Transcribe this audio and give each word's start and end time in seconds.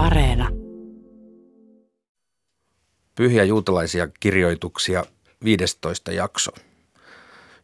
Areena. 0.00 0.48
Pyhiä 3.14 3.44
juutalaisia 3.44 4.08
kirjoituksia 4.20 5.04
15 5.44 6.12
jakso. 6.12 6.50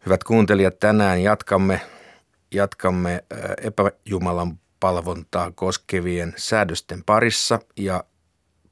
Hyvät 0.06 0.24
kuuntelijat, 0.24 0.80
tänään 0.80 1.22
jatkamme, 1.22 1.80
jatkamme 2.54 3.24
epäjumalan 3.62 4.58
palvontaa 4.80 5.52
koskevien 5.54 6.34
säädösten 6.36 7.04
parissa 7.04 7.58
ja 7.76 8.04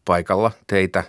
paikalla 0.05 0.51
teitä 0.67 1.05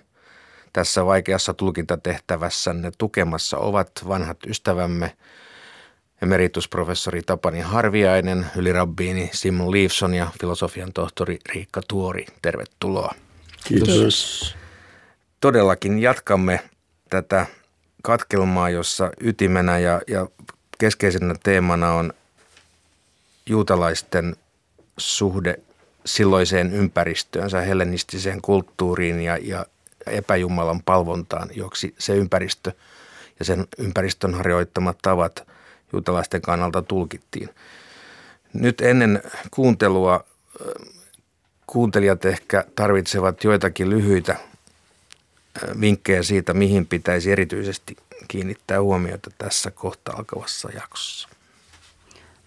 tässä 0.73 1.05
vaikeassa 1.05 1.53
tulkintatehtävässänne 1.53 2.91
tukemassa 2.97 3.57
ovat 3.57 3.91
vanhat 4.07 4.37
ystävämme 4.47 5.17
emeritusprofessori 6.25 7.21
Tapani 7.21 7.59
Harviainen, 7.59 8.45
ylirabbiini 8.55 9.29
Simon 9.33 9.71
Leifson 9.71 10.13
ja 10.13 10.27
filosofian 10.41 10.93
tohtori 10.93 11.39
Riikka 11.53 11.81
Tuori. 11.87 12.25
Tervetuloa. 12.41 13.15
Kiitos. 13.67 14.55
Todellakin 15.41 15.99
jatkamme 15.99 16.59
tätä 17.09 17.45
katkelmaa, 18.03 18.69
jossa 18.69 19.11
ytimenä 19.21 19.79
ja, 19.79 20.01
ja 20.07 20.27
keskeisenä 20.77 21.35
teemana 21.43 21.93
on 21.93 22.13
juutalaisten 23.45 24.35
suhde 24.97 25.59
silloiseen 26.05 26.73
ympäristöönsä, 26.73 27.61
hellenistiseen 27.61 28.41
kulttuuriin 28.41 29.21
ja, 29.21 29.37
ja 29.37 29.65
epäjumalan 30.05 30.83
palvontaan, 30.83 31.49
joksi 31.55 31.95
se 31.97 32.15
ympäristö 32.15 32.71
ja 33.39 33.45
sen 33.45 33.67
ympäristön 33.77 34.33
harjoittamat 34.33 34.97
tavat 35.01 35.54
juutalaisten 35.95 36.41
kannalta 36.41 36.81
tulkittiin. 36.81 37.49
Nyt 38.53 38.81
ennen 38.81 39.23
kuuntelua 39.51 40.23
kuuntelijat 41.67 42.25
ehkä 42.25 42.65
tarvitsevat 42.75 43.43
joitakin 43.43 43.89
lyhyitä 43.89 44.35
vinkkejä 45.81 46.23
siitä, 46.23 46.53
mihin 46.53 46.85
pitäisi 46.85 47.31
erityisesti 47.31 47.97
kiinnittää 48.27 48.81
huomiota 48.81 49.31
tässä 49.37 49.71
kohta 49.71 50.11
alkavassa 50.13 50.69
jaksossa. 50.75 51.29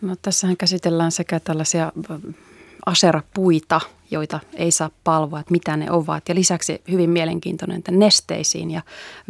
No, 0.00 0.16
tässähän 0.22 0.56
käsitellään 0.56 1.12
sekä 1.12 1.40
tällaisia 1.40 1.92
aserapuita, 2.86 3.80
joita 4.10 4.40
ei 4.54 4.70
saa 4.70 4.90
palvoa, 5.04 5.40
että 5.40 5.52
mitä 5.52 5.76
ne 5.76 5.90
ovat. 5.90 6.28
Ja 6.28 6.34
lisäksi 6.34 6.82
hyvin 6.90 7.10
mielenkiintoinen, 7.10 7.78
että 7.78 7.92
nesteisiin 7.92 8.70
ja 8.70 8.82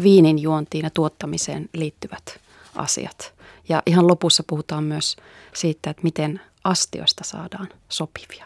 viinin 0.02 0.38
juontiin 0.38 0.84
ja 0.84 0.90
tuottamiseen 0.90 1.68
liittyvät 1.72 2.40
asiat. 2.74 3.37
Ja 3.68 3.82
ihan 3.86 4.06
lopussa 4.06 4.44
puhutaan 4.46 4.84
myös 4.84 5.16
siitä, 5.54 5.90
että 5.90 6.02
miten 6.02 6.40
astioista 6.64 7.24
saadaan 7.24 7.68
sopivia. 7.88 8.44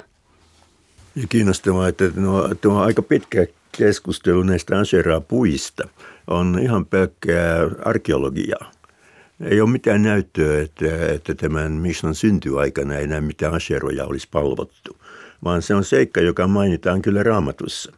Ja 1.17 1.27
kiinnostavaa, 1.29 1.89
että 1.89 2.11
tuo, 2.11 2.55
tuo 2.61 2.79
aika 2.81 3.03
pitkä 3.03 3.47
keskustelu 3.79 4.43
näistä 4.43 4.79
aserapuista 4.79 5.89
on 6.27 6.59
ihan 6.63 6.87
pelkkää 6.87 7.71
arkeologiaa. 7.85 8.71
Ei 9.41 9.61
ole 9.61 9.71
mitään 9.71 10.03
näyttöä, 10.03 10.61
että, 10.63 11.07
että 11.15 11.35
tämän 11.35 11.73
Mishnan 11.73 12.15
syntyaikana 12.15 12.95
ei 12.95 13.07
näe 13.07 13.21
mitään 13.21 13.55
aseroja 13.55 14.05
olisi 14.05 14.29
palvottu, 14.31 14.97
vaan 15.45 15.63
se 15.63 15.75
on 15.75 15.85
seikka, 15.85 16.21
joka 16.21 16.47
mainitaan 16.47 17.03
kyllä 17.03 17.23
raamatussa. 17.23 17.93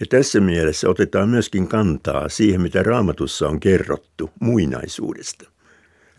Ja 0.00 0.06
tässä 0.06 0.40
mielessä 0.40 0.88
otetaan 0.88 1.28
myöskin 1.28 1.68
kantaa 1.68 2.28
siihen, 2.28 2.60
mitä 2.60 2.82
raamatussa 2.82 3.48
on 3.48 3.60
kerrottu 3.60 4.30
muinaisuudesta. 4.40 5.51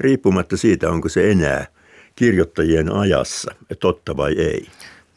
Riippumatta 0.03 0.57
siitä, 0.57 0.89
onko 0.89 1.09
se 1.09 1.31
enää 1.31 1.67
kirjoittajien 2.15 2.93
ajassa 2.93 3.55
totta 3.79 4.17
vai 4.17 4.33
ei. 4.33 4.67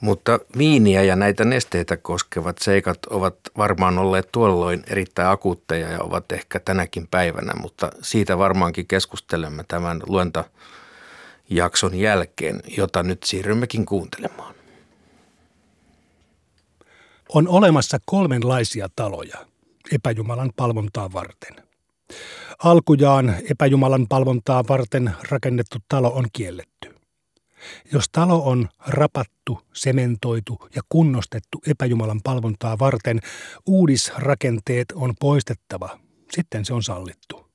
Mutta 0.00 0.40
viiniä 0.58 1.02
ja 1.02 1.16
näitä 1.16 1.44
nesteitä 1.44 1.96
koskevat 1.96 2.58
seikat 2.58 3.06
ovat 3.06 3.36
varmaan 3.58 3.98
olleet 3.98 4.28
tuolloin 4.32 4.84
erittäin 4.86 5.28
akuutteja 5.28 5.90
ja 5.90 6.02
ovat 6.02 6.32
ehkä 6.32 6.60
tänäkin 6.60 7.08
päivänä, 7.08 7.52
mutta 7.60 7.90
siitä 8.02 8.38
varmaankin 8.38 8.86
keskustelemme 8.86 9.64
tämän 9.68 10.02
luentajakson 10.06 11.94
jälkeen, 11.94 12.62
jota 12.76 13.02
nyt 13.02 13.22
siirrymmekin 13.22 13.86
kuuntelemaan. 13.86 14.54
On 17.28 17.48
olemassa 17.48 17.98
kolmenlaisia 18.04 18.88
taloja 18.96 19.46
epäjumalan 19.92 20.52
palvontaa 20.56 21.12
varten. 21.12 21.65
Alkujaan 22.58 23.36
epäjumalan 23.50 24.06
palvontaa 24.08 24.64
varten 24.68 25.14
rakennettu 25.30 25.78
talo 25.88 26.08
on 26.08 26.26
kielletty. 26.32 26.94
Jos 27.92 28.08
talo 28.12 28.44
on 28.44 28.68
rapattu, 28.86 29.60
sementoitu 29.72 30.68
ja 30.74 30.82
kunnostettu 30.88 31.62
epäjumalan 31.66 32.20
palvontaa 32.24 32.78
varten, 32.78 33.20
uudisrakenteet 33.66 34.92
on 34.94 35.14
poistettava, 35.20 35.98
sitten 36.32 36.64
se 36.64 36.74
on 36.74 36.82
sallittu. 36.82 37.46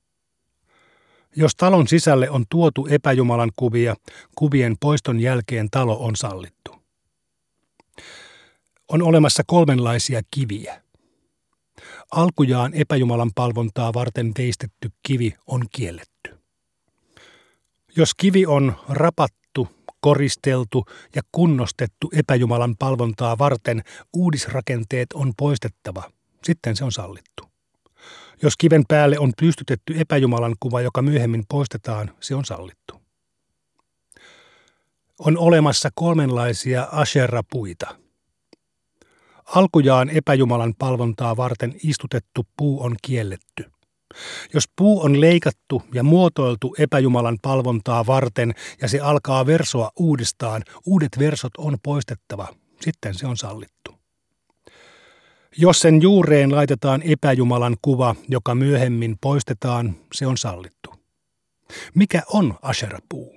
Jos 1.36 1.54
talon 1.56 1.88
sisälle 1.88 2.30
on 2.30 2.44
tuotu 2.48 2.86
epäjumalan 2.90 3.50
kuvia, 3.56 3.96
kuvien 4.34 4.76
poiston 4.80 5.20
jälkeen 5.20 5.70
talo 5.70 6.04
on 6.04 6.16
sallittu. 6.16 6.82
On 8.88 9.02
olemassa 9.02 9.42
kolmenlaisia 9.46 10.20
kiviä. 10.30 10.82
Alkujaan 12.12 12.74
epäjumalan 12.74 13.30
palvontaa 13.34 13.94
varten 13.94 14.32
veistetty 14.38 14.90
kivi 15.02 15.34
on 15.46 15.64
kielletty. 15.70 16.38
Jos 17.96 18.14
kivi 18.14 18.46
on 18.46 18.74
rapattu, 18.88 19.68
koristeltu 20.00 20.84
ja 21.14 21.22
kunnostettu 21.32 22.10
epäjumalan 22.14 22.76
palvontaa 22.78 23.38
varten, 23.38 23.82
uudisrakenteet 24.12 25.12
on 25.12 25.32
poistettava. 25.36 26.02
Sitten 26.44 26.76
se 26.76 26.84
on 26.84 26.92
sallittu. 26.92 27.44
Jos 28.42 28.56
kiven 28.56 28.84
päälle 28.88 29.18
on 29.18 29.32
pystytetty 29.40 30.00
epäjumalan 30.00 30.54
kuva, 30.60 30.80
joka 30.80 31.02
myöhemmin 31.02 31.44
poistetaan, 31.48 32.10
se 32.20 32.34
on 32.34 32.44
sallittu. 32.44 33.02
On 35.18 35.38
olemassa 35.38 35.88
kolmenlaisia 35.94 36.88
asherrapuita. 36.92 38.01
Alkujaan 39.54 40.10
epäjumalan 40.10 40.74
palvontaa 40.78 41.36
varten 41.36 41.74
istutettu 41.84 42.46
puu 42.56 42.82
on 42.82 42.96
kielletty. 43.02 43.64
Jos 44.54 44.64
puu 44.76 45.02
on 45.02 45.20
leikattu 45.20 45.82
ja 45.94 46.02
muotoiltu 46.02 46.74
epäjumalan 46.78 47.38
palvontaa 47.42 48.06
varten 48.06 48.54
ja 48.82 48.88
se 48.88 49.00
alkaa 49.00 49.46
versoa 49.46 49.90
uudestaan, 49.98 50.62
uudet 50.86 51.18
versot 51.18 51.56
on 51.58 51.76
poistettava. 51.82 52.48
Sitten 52.80 53.14
se 53.14 53.26
on 53.26 53.36
sallittu. 53.36 53.94
Jos 55.58 55.80
sen 55.80 56.02
juureen 56.02 56.54
laitetaan 56.54 57.02
epäjumalan 57.02 57.76
kuva, 57.82 58.14
joka 58.28 58.54
myöhemmin 58.54 59.16
poistetaan, 59.20 59.96
se 60.14 60.26
on 60.26 60.38
sallittu. 60.38 60.94
Mikä 61.94 62.22
on 62.26 62.58
asherapuu? 62.62 63.36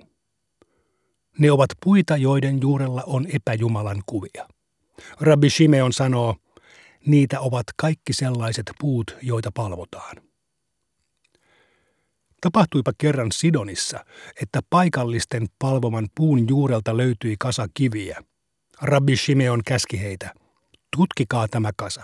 Ne 1.38 1.52
ovat 1.52 1.70
puita, 1.84 2.16
joiden 2.16 2.60
juurella 2.60 3.02
on 3.06 3.26
epäjumalan 3.32 4.02
kuvia. 4.06 4.55
Rabbi 5.20 5.50
Shimeon 5.50 5.92
sanoo, 5.92 6.36
niitä 7.06 7.40
ovat 7.40 7.66
kaikki 7.76 8.12
sellaiset 8.12 8.70
puut, 8.80 9.16
joita 9.22 9.50
palvotaan. 9.54 10.16
Tapahtuipa 12.40 12.92
kerran 12.98 13.32
Sidonissa, 13.32 14.04
että 14.42 14.60
paikallisten 14.70 15.46
palvoman 15.58 16.08
puun 16.14 16.48
juurelta 16.48 16.96
löytyi 16.96 17.36
kasa 17.38 17.66
kiviä. 17.74 18.22
Rabbi 18.82 19.16
Shimeon 19.16 19.60
käski 19.66 20.00
heitä, 20.00 20.34
tutkikaa 20.96 21.48
tämä 21.48 21.70
kasa. 21.76 22.02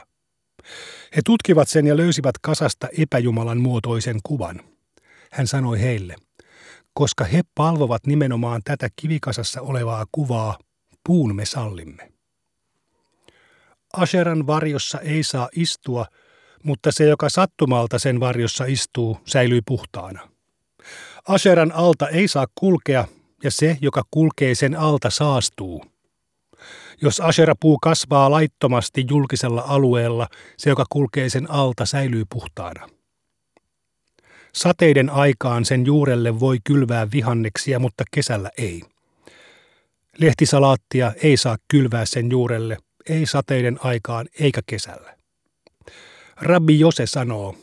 He 1.17 1.23
tutkivat 1.25 1.69
sen 1.69 1.87
ja 1.87 1.97
löysivät 1.97 2.35
kasasta 2.41 2.89
epäjumalan 2.99 3.61
muotoisen 3.61 4.17
kuvan. 4.23 4.61
Hän 5.33 5.47
sanoi 5.47 5.81
heille, 5.81 6.17
koska 6.95 7.25
he 7.25 7.43
palvovat 7.55 8.07
nimenomaan 8.07 8.61
tätä 8.65 8.89
kivikasassa 8.97 9.61
olevaa 9.61 10.07
kuvaa, 10.13 10.59
puun 11.07 11.37
me 11.37 11.45
sallimme. 11.45 12.12
Asheran 13.93 14.47
varjossa 14.47 15.01
ei 15.01 15.23
saa 15.23 15.49
istua– 15.53 16.07
mutta 16.63 16.93
se, 16.93 17.05
joka 17.05 17.29
sattumalta 17.29 17.99
sen 17.99 18.21
varjossa 18.21 18.65
istuu, 18.65 19.19
säilyy 19.27 19.61
puhtaana. 19.67 20.29
Aseran 21.29 21.73
alta 21.73 22.09
ei 22.09 22.29
saa 22.29 22.47
kulkea, 22.55 23.05
ja 23.45 23.51
se, 23.51 23.79
joka 23.81 24.03
kulkee 24.11 24.55
sen 24.55 24.77
alta, 24.77 25.11
saastuu. 25.11 25.85
Jos 27.03 27.21
aserapuu 27.21 27.79
kasvaa 27.79 28.31
laittomasti 28.31 29.05
julkisella 29.11 29.65
alueella, 29.67 30.29
se, 30.57 30.71
joka 30.71 30.85
kulkee 30.91 31.29
sen 31.29 31.51
alta, 31.51 31.87
säilyy 31.87 32.25
puhtaana. 32.25 32.89
Sateiden 34.55 35.11
aikaan 35.11 35.65
sen 35.65 35.87
juurelle 35.87 36.41
voi 36.41 36.59
kylvää 36.65 37.11
vihanneksia, 37.11 37.79
mutta 37.79 38.05
kesällä 38.11 38.51
ei. 38.59 38.83
Lehtisalaattia 40.19 41.13
ei 41.23 41.37
saa 41.37 41.57
kylvää 41.69 42.05
sen 42.05 42.31
juurelle, 42.31 42.77
ei 43.09 43.27
sateiden 43.27 43.79
aikaan 43.85 44.27
eikä 44.41 44.61
kesällä. 44.67 45.17
Rabbi 46.37 46.81
Jose 46.81 47.07
sanoo, 47.07 47.57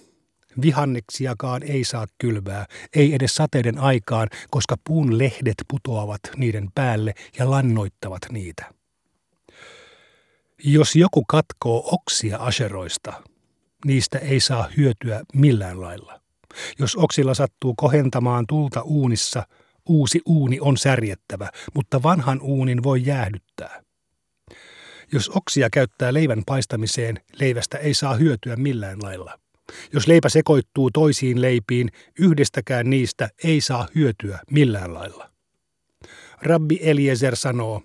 vihanneksiakaan 0.61 1.63
ei 1.63 1.83
saa 1.83 2.07
kylvää, 2.17 2.65
ei 2.95 3.15
edes 3.15 3.35
sateiden 3.35 3.77
aikaan, 3.77 4.29
koska 4.49 4.75
puun 4.87 5.17
lehdet 5.17 5.55
putoavat 5.67 6.21
niiden 6.37 6.69
päälle 6.75 7.13
ja 7.39 7.51
lannoittavat 7.51 8.21
niitä. 8.31 8.65
Jos 10.63 10.95
joku 10.95 11.25
katkoo 11.27 11.89
oksia 11.91 12.37
aseroista, 12.37 13.13
niistä 13.85 14.17
ei 14.17 14.39
saa 14.39 14.69
hyötyä 14.77 15.21
millään 15.33 15.81
lailla. 15.81 16.21
Jos 16.79 16.95
oksilla 16.95 17.33
sattuu 17.33 17.73
kohentamaan 17.77 18.47
tulta 18.47 18.81
uunissa, 18.81 19.43
uusi 19.89 20.21
uuni 20.25 20.59
on 20.59 20.77
särjettävä, 20.77 21.49
mutta 21.73 22.03
vanhan 22.03 22.41
uunin 22.41 22.83
voi 22.83 23.05
jäähdyttää. 23.05 23.83
Jos 25.11 25.29
oksia 25.29 25.69
käyttää 25.69 26.13
leivän 26.13 26.43
paistamiseen, 26.45 27.19
leivästä 27.39 27.77
ei 27.77 27.93
saa 27.93 28.15
hyötyä 28.15 28.55
millään 28.55 28.97
lailla. 29.03 29.39
Jos 29.93 30.07
leipä 30.07 30.29
sekoittuu 30.29 30.91
toisiin 30.91 31.41
leipiin, 31.41 31.89
yhdestäkään 32.19 32.89
niistä 32.89 33.29
ei 33.43 33.61
saa 33.61 33.87
hyötyä 33.95 34.39
millään 34.51 34.93
lailla. 34.93 35.29
Rabbi 36.41 36.79
Eliezer 36.81 37.35
sanoo, 37.35 37.83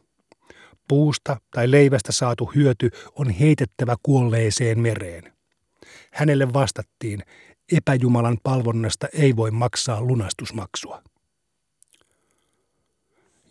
puusta 0.89 1.37
tai 1.51 1.71
leivästä 1.71 2.13
saatu 2.13 2.53
hyöty 2.55 2.91
on 3.15 3.31
heitettävä 3.31 3.97
kuolleeseen 4.03 4.81
mereen. 4.81 5.33
Hänelle 6.13 6.53
vastattiin, 6.53 7.23
epäjumalan 7.73 8.39
palvonnasta 8.43 9.09
ei 9.13 9.37
voi 9.37 9.51
maksaa 9.51 10.03
lunastusmaksua. 10.03 11.03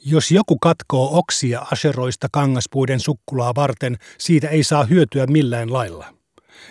Jos 0.06 0.32
joku 0.32 0.58
katkoo 0.58 1.18
oksia 1.18 1.66
aseroista 1.72 2.28
kangaspuiden 2.32 3.00
sukkulaa 3.00 3.56
varten, 3.56 3.98
siitä 4.18 4.48
ei 4.48 4.64
saa 4.64 4.84
hyötyä 4.84 5.28
millään 5.28 5.74
lailla. 5.74 6.14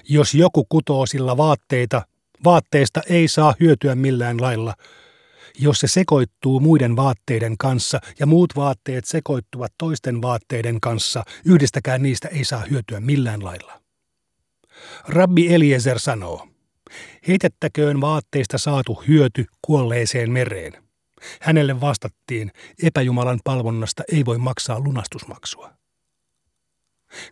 Jos 0.08 0.34
joku 0.34 0.66
kutoo 0.68 1.06
sillä 1.06 1.36
vaatteita, 1.36 2.02
vaatteesta 2.44 3.00
ei 3.08 3.28
saa 3.28 3.54
hyötyä 3.60 3.94
millään 3.94 4.40
lailla. 4.40 4.74
Jos 5.58 5.80
se 5.80 5.86
sekoittuu 5.86 6.60
muiden 6.60 6.96
vaatteiden 6.96 7.58
kanssa 7.58 8.00
ja 8.18 8.26
muut 8.26 8.56
vaatteet 8.56 9.04
sekoittuvat 9.04 9.72
toisten 9.78 10.22
vaatteiden 10.22 10.80
kanssa, 10.80 11.24
yhdestäkään 11.44 12.02
niistä 12.02 12.28
ei 12.28 12.44
saa 12.44 12.64
hyötyä 12.70 13.00
millään 13.00 13.44
lailla. 13.44 13.80
Rabbi 15.08 15.54
Eliezer 15.54 15.98
sanoo, 15.98 16.48
heitettäköön 17.28 18.00
vaatteista 18.00 18.58
saatu 18.58 19.02
hyöty 19.08 19.44
kuolleeseen 19.62 20.30
mereen. 20.30 20.81
Hänelle 21.40 21.80
vastattiin, 21.80 22.52
epäjumalan 22.82 23.40
palvonnasta 23.44 24.02
ei 24.12 24.24
voi 24.24 24.38
maksaa 24.38 24.80
lunastusmaksua. 24.80 25.72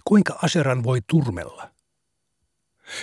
Kuinka 0.04 0.38
Aseran 0.42 0.84
voi 0.84 0.98
turmella? 1.06 1.70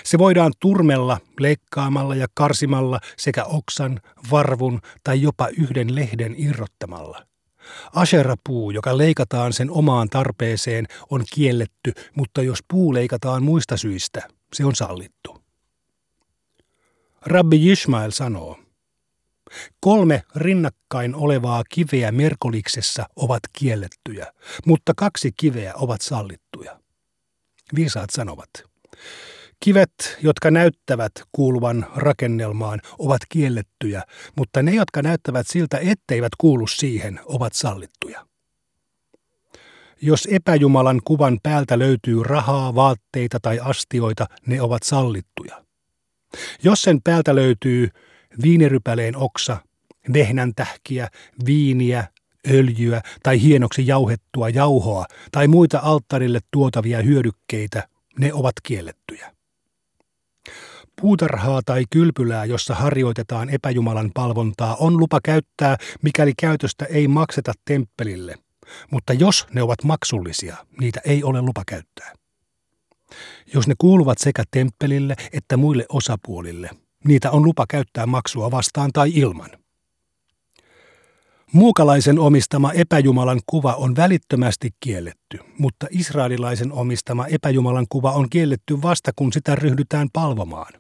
Se 0.03 0.17
voidaan 0.17 0.53
turmella 0.59 1.19
leikkaamalla 1.39 2.15
ja 2.15 2.27
karsimalla 2.33 2.99
sekä 3.17 3.43
oksan, 3.43 3.99
varvun 4.31 4.81
tai 5.03 5.21
jopa 5.21 5.47
yhden 5.47 5.95
lehden 5.95 6.35
irrottamalla. 6.37 7.25
Aserapuu, 7.95 8.71
joka 8.71 8.97
leikataan 8.97 9.53
sen 9.53 9.71
omaan 9.71 10.09
tarpeeseen, 10.09 10.85
on 11.09 11.23
kielletty, 11.33 11.93
mutta 12.15 12.41
jos 12.41 12.59
puu 12.67 12.93
leikataan 12.93 13.43
muista 13.43 13.77
syistä, 13.77 14.27
se 14.53 14.65
on 14.65 14.75
sallittu. 14.75 15.37
Rabbi 17.25 17.71
Ishmael 17.71 18.11
sanoo, 18.11 18.59
Kolme 19.79 20.23
rinnakkain 20.35 21.15
olevaa 21.15 21.63
kiveä 21.69 22.11
Merkoliksessa 22.11 23.05
ovat 23.15 23.41
kiellettyjä, 23.53 24.33
mutta 24.65 24.93
kaksi 24.97 25.31
kiveä 25.37 25.73
ovat 25.75 26.01
sallittuja. 26.01 26.79
Viisaat 27.75 28.09
sanovat, 28.09 28.49
Kivet, 29.59 30.17
jotka 30.21 30.51
näyttävät 30.51 31.11
kuuluvan 31.31 31.85
rakennelmaan, 31.95 32.81
ovat 32.99 33.21
kiellettyjä, 33.29 34.03
mutta 34.37 34.61
ne, 34.63 34.75
jotka 34.75 35.01
näyttävät 35.01 35.47
siltä, 35.47 35.77
etteivät 35.77 36.31
kuulu 36.37 36.67
siihen, 36.67 37.19
ovat 37.25 37.53
sallittuja. 37.53 38.27
Jos 40.01 40.27
epäjumalan 40.31 41.01
kuvan 41.05 41.39
päältä 41.43 41.79
löytyy 41.79 42.23
rahaa, 42.23 42.75
vaatteita 42.75 43.39
tai 43.41 43.59
astioita, 43.59 44.25
ne 44.45 44.61
ovat 44.61 44.83
sallittuja. 44.83 45.63
Jos 46.63 46.81
sen 46.81 47.01
päältä 47.03 47.35
löytyy 47.35 47.89
viinirypäleen 48.43 49.15
oksa, 49.15 49.57
vehnän 50.13 50.51
tähkiä, 50.55 51.07
viiniä, 51.45 52.07
öljyä 52.51 53.01
tai 53.23 53.41
hienoksi 53.41 53.87
jauhettua 53.87 54.49
jauhoa 54.49 55.05
tai 55.31 55.47
muita 55.47 55.79
alttarille 55.83 56.39
tuotavia 56.51 57.01
hyödykkeitä, 57.01 57.87
ne 58.19 58.33
ovat 58.33 58.53
kiellettyjä. 58.63 59.31
Puutarhaa 61.01 61.61
tai 61.65 61.83
kylpylää, 61.89 62.45
jossa 62.45 62.75
harjoitetaan 62.75 63.49
epäjumalan 63.49 64.11
palvontaa, 64.13 64.75
on 64.75 64.97
lupa 64.97 65.19
käyttää, 65.23 65.77
mikäli 66.01 66.33
käytöstä 66.39 66.85
ei 66.85 67.07
makseta 67.07 67.53
temppelille. 67.65 68.35
Mutta 68.91 69.13
jos 69.13 69.47
ne 69.53 69.61
ovat 69.61 69.83
maksullisia, 69.83 70.57
niitä 70.79 71.01
ei 71.05 71.23
ole 71.23 71.41
lupa 71.41 71.63
käyttää. 71.67 72.13
Jos 73.53 73.67
ne 73.67 73.73
kuuluvat 73.77 74.17
sekä 74.17 74.43
temppelille 74.51 75.15
että 75.33 75.57
muille 75.57 75.85
osapuolille, 75.89 76.69
niitä 77.05 77.31
on 77.31 77.43
lupa 77.43 77.65
käyttää 77.69 78.05
maksua 78.05 78.51
vastaan 78.51 78.89
tai 78.93 79.11
ilman. 79.13 79.49
Muukalaisen 81.53 82.19
omistama 82.19 82.71
epäjumalan 82.71 83.39
kuva 83.45 83.73
on 83.73 83.95
välittömästi 83.95 84.69
kielletty, 84.79 85.39
mutta 85.59 85.87
israelilaisen 85.91 86.71
omistama 86.71 87.27
epäjumalan 87.27 87.85
kuva 87.89 88.11
on 88.11 88.29
kielletty 88.29 88.81
vasta 88.81 89.11
kun 89.15 89.33
sitä 89.33 89.55
ryhdytään 89.55 90.07
palvomaan. 90.13 90.73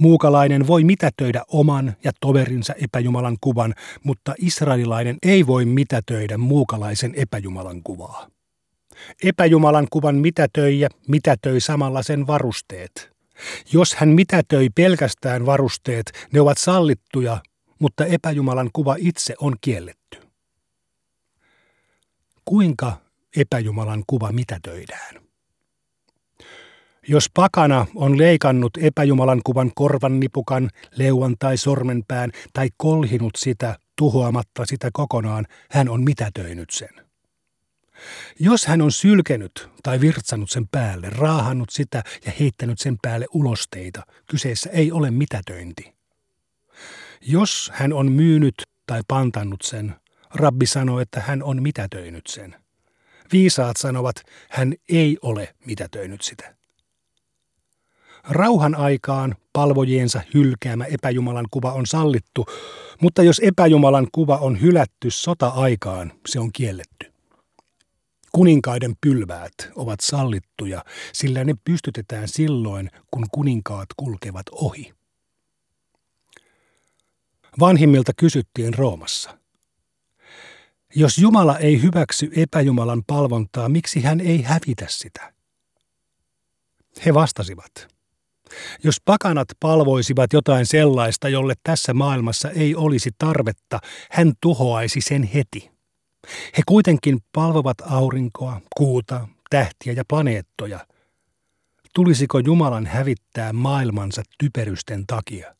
Muukalainen 0.00 0.66
voi 0.66 0.84
mitätöidä 0.84 1.42
oman 1.48 1.96
ja 2.04 2.12
toverinsa 2.20 2.74
epäjumalan 2.74 3.36
kuvan, 3.40 3.74
mutta 4.04 4.34
israelilainen 4.38 5.16
ei 5.22 5.46
voi 5.46 5.64
mitätöidä 5.64 6.38
muukalaisen 6.38 7.14
epäjumalan 7.16 7.82
kuvaa. 7.84 8.26
Epäjumalan 9.24 9.86
kuvan 9.90 10.14
mitätöijä 10.16 10.88
mitätöi 11.08 11.60
samalla 11.60 12.02
sen 12.02 12.26
varusteet. 12.26 13.11
Jos 13.72 13.94
hän 13.94 14.08
mitätöi 14.08 14.68
pelkästään 14.74 15.46
varusteet, 15.46 16.28
ne 16.32 16.40
ovat 16.40 16.58
sallittuja, 16.58 17.38
mutta 17.78 18.06
epäjumalan 18.06 18.70
kuva 18.72 18.96
itse 18.98 19.34
on 19.40 19.56
kielletty. 19.60 20.18
Kuinka 22.44 22.96
epäjumalan 23.36 24.04
kuva 24.06 24.32
mitätöidään? 24.32 25.22
Jos 27.08 27.30
pakana 27.34 27.86
on 27.94 28.18
leikannut 28.18 28.72
epäjumalan 28.80 29.40
kuvan 29.44 29.70
korvannipukan, 29.74 30.70
leuan 30.96 31.36
tai 31.38 31.56
sormenpään 31.56 32.30
tai 32.52 32.68
kolhinut 32.76 33.32
sitä 33.36 33.78
tuhoamatta 33.96 34.66
sitä 34.66 34.90
kokonaan, 34.92 35.46
hän 35.70 35.88
on 35.88 36.04
mitätöinyt 36.04 36.70
sen. 36.70 37.01
Jos 38.38 38.66
hän 38.66 38.82
on 38.82 38.92
sylkenyt 38.92 39.68
tai 39.82 40.00
virtsanut 40.00 40.50
sen 40.50 40.68
päälle, 40.68 41.10
raahannut 41.10 41.70
sitä 41.70 42.02
ja 42.26 42.32
heittänyt 42.40 42.78
sen 42.78 42.96
päälle 43.02 43.26
ulosteita, 43.32 44.02
kyseessä 44.30 44.70
ei 44.70 44.92
ole 44.92 45.10
mitätöinti. 45.10 45.94
Jos 47.20 47.70
hän 47.74 47.92
on 47.92 48.12
myynyt 48.12 48.54
tai 48.86 49.00
pantannut 49.08 49.62
sen, 49.62 49.94
rabbi 50.34 50.66
sanoo, 50.66 51.00
että 51.00 51.20
hän 51.20 51.42
on 51.42 51.62
mitätöinyt 51.62 52.26
sen. 52.26 52.56
Viisaat 53.32 53.76
sanovat, 53.76 54.16
hän 54.50 54.74
ei 54.88 55.18
ole 55.22 55.54
mitätöinyt 55.66 56.22
sitä. 56.22 56.54
Rauhan 58.28 58.74
aikaan 58.74 59.36
palvojiensa 59.52 60.20
hylkäämä 60.34 60.84
epäjumalan 60.84 61.46
kuva 61.50 61.72
on 61.72 61.86
sallittu, 61.86 62.46
mutta 63.00 63.22
jos 63.22 63.40
epäjumalan 63.44 64.08
kuva 64.12 64.36
on 64.36 64.60
hylätty 64.60 65.10
sota-aikaan, 65.10 66.12
se 66.26 66.40
on 66.40 66.52
kielletty. 66.52 67.11
Kuninkaiden 68.32 68.94
pylväät 69.00 69.54
ovat 69.76 70.00
sallittuja, 70.00 70.84
sillä 71.12 71.44
ne 71.44 71.54
pystytetään 71.64 72.28
silloin, 72.28 72.90
kun 73.10 73.26
kuninkaat 73.32 73.88
kulkevat 73.96 74.46
ohi. 74.52 74.92
Vanhimmilta 77.60 78.12
kysyttiin 78.16 78.74
Roomassa. 78.74 79.38
Jos 80.94 81.18
Jumala 81.18 81.58
ei 81.58 81.82
hyväksy 81.82 82.30
epäjumalan 82.36 83.02
palvontaa, 83.06 83.68
miksi 83.68 84.00
hän 84.00 84.20
ei 84.20 84.42
hävitä 84.42 84.86
sitä? 84.88 85.32
He 87.06 87.14
vastasivat. 87.14 87.88
Jos 88.84 88.96
pakanat 89.04 89.48
palvoisivat 89.60 90.32
jotain 90.32 90.66
sellaista, 90.66 91.28
jolle 91.28 91.54
tässä 91.62 91.94
maailmassa 91.94 92.50
ei 92.50 92.74
olisi 92.74 93.10
tarvetta, 93.18 93.80
hän 94.10 94.32
tuhoaisi 94.40 95.00
sen 95.00 95.22
heti. 95.22 95.71
He 96.28 96.62
kuitenkin 96.66 97.18
palvovat 97.32 97.76
aurinkoa, 97.80 98.60
kuuta, 98.76 99.28
tähtiä 99.50 99.92
ja 99.92 100.04
planeettoja. 100.08 100.86
Tulisiko 101.94 102.38
Jumalan 102.38 102.86
hävittää 102.86 103.52
maailmansa 103.52 104.22
typerysten 104.38 105.06
takia? 105.06 105.54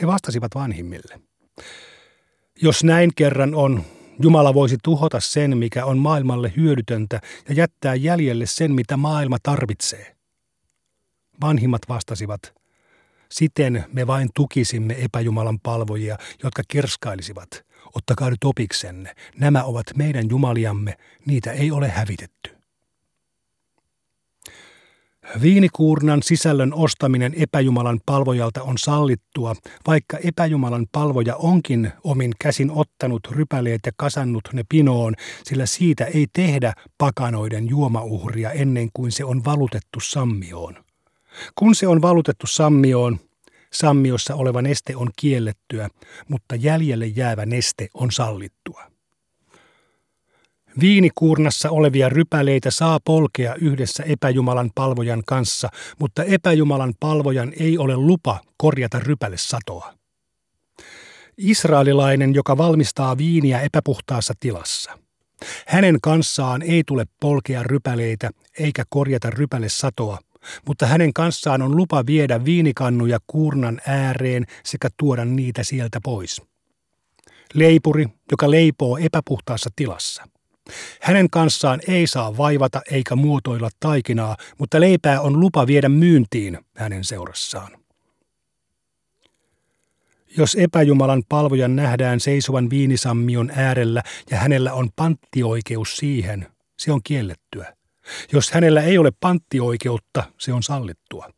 He 0.00 0.06
vastasivat 0.06 0.54
vanhimmille. 0.54 1.20
Jos 2.62 2.84
näin 2.84 3.10
kerran 3.16 3.54
on, 3.54 3.84
Jumala 4.22 4.54
voisi 4.54 4.76
tuhota 4.84 5.20
sen, 5.20 5.58
mikä 5.58 5.84
on 5.84 5.98
maailmalle 5.98 6.52
hyödytöntä, 6.56 7.20
ja 7.48 7.54
jättää 7.54 7.94
jäljelle 7.94 8.46
sen, 8.46 8.72
mitä 8.72 8.96
maailma 8.96 9.36
tarvitsee. 9.42 10.16
Vanhimmat 11.40 11.82
vastasivat, 11.88 12.54
siten 13.30 13.84
me 13.92 14.06
vain 14.06 14.28
tukisimme 14.34 14.96
epäjumalan 15.04 15.60
palvojia, 15.60 16.18
jotka 16.44 16.62
kerskailisivat. 16.68 17.67
Ottakaa 17.94 18.30
nyt 18.30 18.44
opiksenne, 18.44 19.14
nämä 19.38 19.64
ovat 19.64 19.86
meidän 19.96 20.30
jumaliamme, 20.30 20.98
niitä 21.26 21.52
ei 21.52 21.70
ole 21.70 21.88
hävitetty. 21.88 22.58
Viinikuurnan 25.42 26.22
sisällön 26.22 26.74
ostaminen 26.74 27.34
epäjumalan 27.36 28.00
palvojalta 28.06 28.62
on 28.62 28.78
sallittua, 28.78 29.54
vaikka 29.86 30.18
epäjumalan 30.18 30.86
palvoja 30.92 31.36
onkin 31.36 31.92
omin 32.04 32.32
käsin 32.38 32.70
ottanut 32.70 33.20
rypäleet 33.30 33.80
ja 33.86 33.92
kasannut 33.96 34.48
ne 34.52 34.64
pinoon, 34.68 35.14
sillä 35.44 35.66
siitä 35.66 36.04
ei 36.04 36.26
tehdä 36.32 36.72
pakanoiden 36.98 37.68
juomauhria 37.68 38.50
ennen 38.50 38.88
kuin 38.94 39.12
se 39.12 39.24
on 39.24 39.44
valutettu 39.44 40.00
sammioon. 40.00 40.84
Kun 41.54 41.74
se 41.74 41.86
on 41.88 42.02
valutettu 42.02 42.46
sammioon, 42.46 43.18
sammiossa 43.72 44.34
oleva 44.34 44.62
neste 44.62 44.96
on 44.96 45.10
kiellettyä, 45.16 45.88
mutta 46.28 46.54
jäljelle 46.54 47.06
jäävä 47.06 47.46
neste 47.46 47.88
on 47.94 48.12
sallittua. 48.12 48.82
Viinikuurnassa 50.80 51.70
olevia 51.70 52.08
rypäleitä 52.08 52.70
saa 52.70 52.98
polkea 53.04 53.54
yhdessä 53.54 54.02
epäjumalan 54.02 54.70
palvojan 54.74 55.22
kanssa, 55.26 55.68
mutta 55.98 56.24
epäjumalan 56.24 56.94
palvojan 57.00 57.52
ei 57.60 57.78
ole 57.78 57.96
lupa 57.96 58.40
korjata 58.56 58.98
rypäle 58.98 59.36
satoa. 59.36 59.94
Israelilainen, 61.38 62.34
joka 62.34 62.56
valmistaa 62.56 63.18
viiniä 63.18 63.60
epäpuhtaassa 63.60 64.34
tilassa. 64.40 64.98
Hänen 65.66 65.98
kanssaan 66.02 66.62
ei 66.62 66.82
tule 66.86 67.04
polkea 67.20 67.62
rypäleitä 67.62 68.30
eikä 68.58 68.84
korjata 68.88 69.30
rypäle 69.30 69.68
satoa, 69.68 70.18
mutta 70.66 70.86
hänen 70.86 71.12
kanssaan 71.12 71.62
on 71.62 71.76
lupa 71.76 72.06
viedä 72.06 72.44
viinikannuja 72.44 73.18
kuurnan 73.26 73.80
ääreen 73.86 74.44
sekä 74.64 74.88
tuoda 74.96 75.24
niitä 75.24 75.64
sieltä 75.64 76.00
pois. 76.04 76.42
Leipuri, 77.54 78.06
joka 78.30 78.50
leipoo 78.50 78.98
epäpuhtaassa 78.98 79.70
tilassa– 79.76 80.24
hänen 81.02 81.30
kanssaan 81.30 81.80
ei 81.88 82.06
saa 82.06 82.36
vaivata 82.36 82.80
eikä 82.90 83.16
muotoilla 83.16 83.70
taikinaa, 83.80 84.36
mutta 84.58 84.80
leipää 84.80 85.20
on 85.20 85.40
lupa 85.40 85.66
viedä 85.66 85.88
myyntiin 85.88 86.58
hänen 86.76 87.04
seurassaan. 87.04 87.78
Jos 90.36 90.54
epäjumalan 90.54 91.22
palvojan 91.28 91.76
nähdään 91.76 92.20
seisovan 92.20 92.70
viinisammion 92.70 93.50
äärellä 93.54 94.02
ja 94.30 94.36
hänellä 94.36 94.72
on 94.72 94.88
panttioikeus 94.96 95.96
siihen, 95.96 96.46
se 96.78 96.92
on 96.92 97.00
kiellettyä. 97.04 97.77
Jos 98.32 98.50
hänellä 98.50 98.82
ei 98.82 98.98
ole 98.98 99.12
panttioikeutta, 99.20 100.22
se 100.38 100.52
on 100.52 100.62
sallittua. 100.62 101.30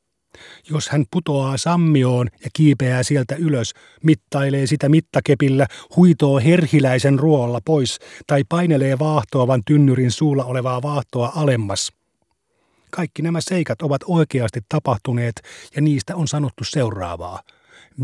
Jos 0.70 0.88
hän 0.88 1.04
putoaa 1.10 1.56
sammioon 1.56 2.28
ja 2.44 2.50
kiipeää 2.52 3.02
sieltä 3.02 3.34
ylös, 3.34 3.72
mittailee 4.02 4.66
sitä 4.66 4.88
mittakepillä, 4.88 5.66
huitoo 5.96 6.38
herhiläisen 6.38 7.18
ruoalla 7.18 7.60
pois 7.64 7.98
tai 8.26 8.44
painelee 8.48 8.98
vaahtoavan 8.98 9.62
tynnyrin 9.66 10.10
suulla 10.10 10.44
olevaa 10.44 10.82
vaahtoa 10.82 11.32
alemmas. 11.36 11.92
Kaikki 12.90 13.22
nämä 13.22 13.40
seikat 13.40 13.82
ovat 13.82 14.00
oikeasti 14.06 14.60
tapahtuneet 14.68 15.42
ja 15.76 15.82
niistä 15.82 16.16
on 16.16 16.28
sanottu 16.28 16.64
seuraavaa. 16.64 17.42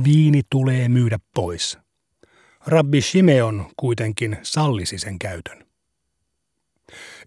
Viini 0.04 0.42
tulee 0.50 0.88
myydä 0.88 1.18
pois. 1.34 1.78
Rabbi 2.66 3.00
Shimeon 3.00 3.66
kuitenkin 3.76 4.38
sallisi 4.42 4.98
sen 4.98 5.18
käytön. 5.18 5.65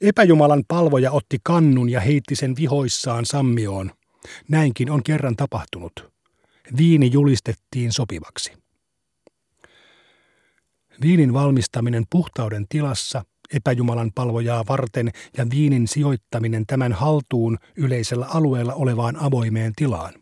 Epäjumalan 0.01 0.63
palvoja 0.67 1.11
otti 1.11 1.37
kannun 1.43 1.89
ja 1.89 1.99
heitti 1.99 2.35
sen 2.35 2.55
vihoissaan 2.55 3.25
sammioon– 3.25 3.91
Näinkin 4.49 4.91
on 4.91 5.03
kerran 5.03 5.35
tapahtunut. 5.35 6.11
Viini 6.77 7.11
julistettiin 7.11 7.91
sopivaksi. 7.91 8.53
Viinin 11.01 11.33
valmistaminen 11.33 12.03
puhtauden 12.09 12.65
tilassa, 12.69 13.25
epäjumalan 13.53 14.11
palvojaa 14.15 14.63
varten 14.69 15.11
ja 15.37 15.45
viinin 15.49 15.87
sijoittaminen 15.87 16.65
tämän 16.65 16.93
haltuun 16.93 17.57
yleisellä 17.75 18.25
alueella 18.25 18.73
olevaan 18.73 19.15
avoimeen 19.15 19.73
tilaan. 19.75 20.13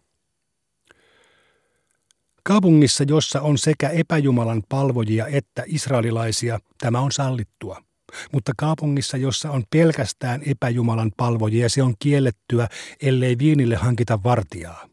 Kaupungissa, 2.43 3.03
jossa 3.07 3.41
on 3.41 3.57
sekä 3.57 3.89
epäjumalan 3.89 4.63
palvojia 4.69 5.27
että 5.27 5.63
israelilaisia, 5.65 6.59
tämä 6.77 6.99
on 6.99 7.11
sallittua. 7.11 7.86
Mutta 8.31 8.51
kaupungissa, 8.57 9.17
jossa 9.17 9.51
on 9.51 9.63
pelkästään 9.69 10.41
epäjumalan 10.45 11.11
palvojia, 11.17 11.69
se 11.69 11.83
on 11.83 11.93
kiellettyä, 11.99 12.67
ellei 13.01 13.37
viinille 13.37 13.75
hankita 13.75 14.23
vartijaa. 14.23 14.87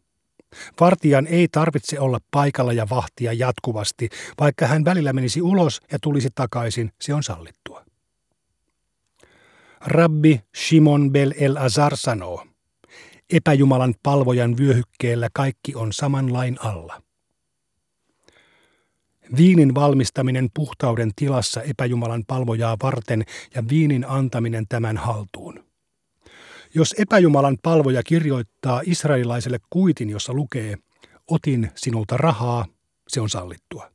Vartijan 0.81 1.27
ei 1.27 1.49
tarvitse 1.49 2.01
olla 2.01 2.19
paikalla 2.31 2.73
ja 2.73 2.87
vahtia 2.91 3.33
jatkuvasti, 3.33 4.09
vaikka 4.41 4.67
hän 4.67 4.85
välillä 4.85 5.13
menisi 5.13 5.43
ulos 5.43 5.81
ja 5.93 5.99
tulisi 5.99 6.29
takaisin, 6.35 6.93
se 7.01 7.15
on 7.15 7.23
sallittua. 7.23 7.85
Rabbi 9.81 10.41
Shimon 10.57 11.13
Bel 11.13 11.33
El 11.39 11.57
Azar 11.57 11.97
sanoo, 11.97 12.47
epäjumalan 13.33 13.95
palvojan 14.03 14.57
vyöhykkeellä 14.57 15.29
kaikki 15.33 15.75
on 15.75 15.93
saman 15.93 16.33
lain 16.33 16.57
alla. 16.61 17.04
Viinin 19.37 19.75
valmistaminen 19.75 20.49
puhtauden 20.55 21.11
tilassa 21.17 21.63
epäjumalan 21.63 22.25
palvojaa 22.27 22.77
varten 22.83 23.25
ja 23.55 23.69
viinin 23.69 24.05
antaminen 24.09 24.67
tämän 24.69 24.97
haltuun. 24.97 25.65
Jos 26.75 26.95
epäjumalan 26.99 27.59
palvoja 27.63 28.03
kirjoittaa 28.03 28.83
israelilaiselle 28.85 29.59
kuitin, 29.71 30.11
jossa 30.11 30.33
lukee, 30.33 30.77
otin 31.31 31.71
sinulta 31.75 32.17
rahaa, 32.17 32.67
se 33.09 33.21
on 33.21 33.31
sallittua. 33.31 33.91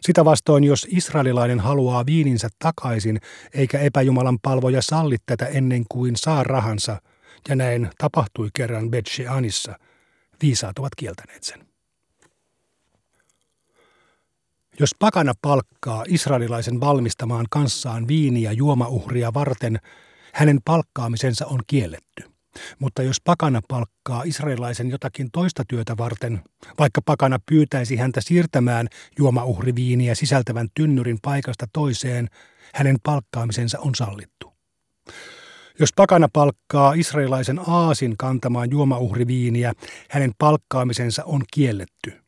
Sitä 0.00 0.24
vastoin, 0.24 0.64
jos 0.64 0.86
israelilainen 0.90 1.60
haluaa 1.60 2.06
viininsä 2.06 2.48
takaisin, 2.58 3.20
eikä 3.54 3.78
epäjumalan 3.78 4.38
palvoja 4.42 4.82
salli 4.82 5.16
tätä 5.26 5.46
ennen 5.46 5.84
kuin 5.88 6.16
saa 6.16 6.44
rahansa, 6.44 7.00
ja 7.48 7.56
näin 7.56 7.90
tapahtui 7.98 8.48
kerran 8.54 8.90
Betsheanissa, 8.90 9.78
viisaat 10.42 10.78
ovat 10.78 10.94
kieltäneet 10.94 11.42
sen. 11.42 11.71
Jos 14.80 14.90
pakana 14.98 15.32
palkkaa 15.42 16.04
israelilaisen 16.08 16.80
valmistamaan 16.80 17.46
kanssaan 17.50 18.08
viiniä 18.08 18.52
juomauhria 18.52 19.34
varten, 19.34 19.78
hänen 20.32 20.58
palkkaamisensa 20.64 21.46
on 21.46 21.60
kielletty. 21.66 22.32
Mutta 22.78 23.02
jos 23.02 23.16
pakana 23.24 23.60
palkkaa 23.68 24.22
israelilaisen 24.22 24.90
jotakin 24.90 25.30
toista 25.32 25.64
työtä 25.68 25.96
varten, 25.96 26.40
vaikka 26.78 27.00
pakana 27.02 27.38
pyytäisi 27.50 27.96
häntä 27.96 28.20
siirtämään 28.20 28.88
juomauhriviiniä 29.18 30.14
sisältävän 30.14 30.68
tynnyrin 30.74 31.18
paikasta 31.22 31.66
toiseen, 31.72 32.28
hänen 32.74 32.96
palkkaamisensa 33.02 33.78
on 33.78 33.94
sallittu. 33.94 34.52
Jos 35.80 35.90
pakana 35.96 36.28
palkkaa 36.32 36.92
israelilaisen 36.92 37.60
aasin 37.66 38.16
kantamaan 38.16 38.70
juomauhriviiniä, 38.70 39.72
hänen 40.10 40.32
palkkaamisensa 40.38 41.24
on 41.24 41.42
kielletty. 41.54 42.21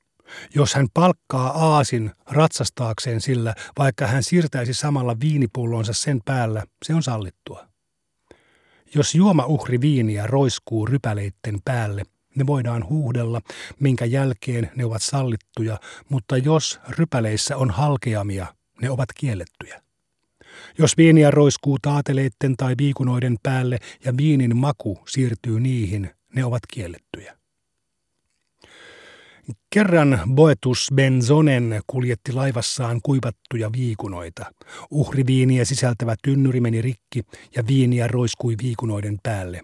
Jos 0.55 0.75
hän 0.75 0.87
palkkaa 0.95 1.75
aasin 1.75 2.11
ratsastaakseen 2.31 3.21
sillä, 3.21 3.55
vaikka 3.79 4.07
hän 4.07 4.23
siirtäisi 4.23 4.75
samalla 4.75 5.21
viinipullonsa 5.21 5.93
sen 5.93 6.21
päällä, 6.25 6.62
se 6.85 6.95
on 6.95 7.03
sallittua. 7.03 7.69
Jos 8.95 9.14
juomauhri 9.14 9.81
viiniä 9.81 10.26
roiskuu 10.26 10.87
rypäleitten 10.87 11.59
päälle, 11.64 12.03
ne 12.35 12.47
voidaan 12.47 12.88
huuhdella, 12.88 13.41
minkä 13.81 14.05
jälkeen 14.05 14.71
ne 14.76 14.85
ovat 14.85 15.03
sallittuja, 15.03 15.81
mutta 16.09 16.37
jos 16.37 16.81
rypäleissä 16.88 17.57
on 17.57 17.71
halkeamia, 17.71 18.47
ne 18.83 18.91
ovat 18.91 19.09
kiellettyjä. 19.17 19.83
Jos 20.79 20.97
viiniä 20.97 21.31
roiskuu 21.31 21.79
taateleitten 21.83 22.57
tai 22.57 22.75
viikunoiden 22.79 23.37
päälle 23.43 23.79
ja 24.05 24.17
viinin 24.17 24.57
maku 24.57 24.99
siirtyy 25.09 25.61
niihin, 25.61 26.11
ne 26.35 26.45
ovat 26.45 26.62
kiellettyjä. 26.73 27.37
Kerran 29.71 30.21
Boetus 30.35 30.89
Benzonen 30.95 31.81
kuljetti 31.87 32.33
laivassaan 32.33 33.01
kuivattuja 33.03 33.73
viikunoita. 33.73 34.53
Uhriviiniä 34.91 35.65
sisältävä 35.65 36.15
tynnyri 36.23 36.61
meni 36.61 36.83
rikki 36.83 37.23
ja 37.57 37.67
viiniä 37.67 38.09
roiskui 38.09 38.55
viikunoiden 38.63 39.19
päälle. 39.23 39.61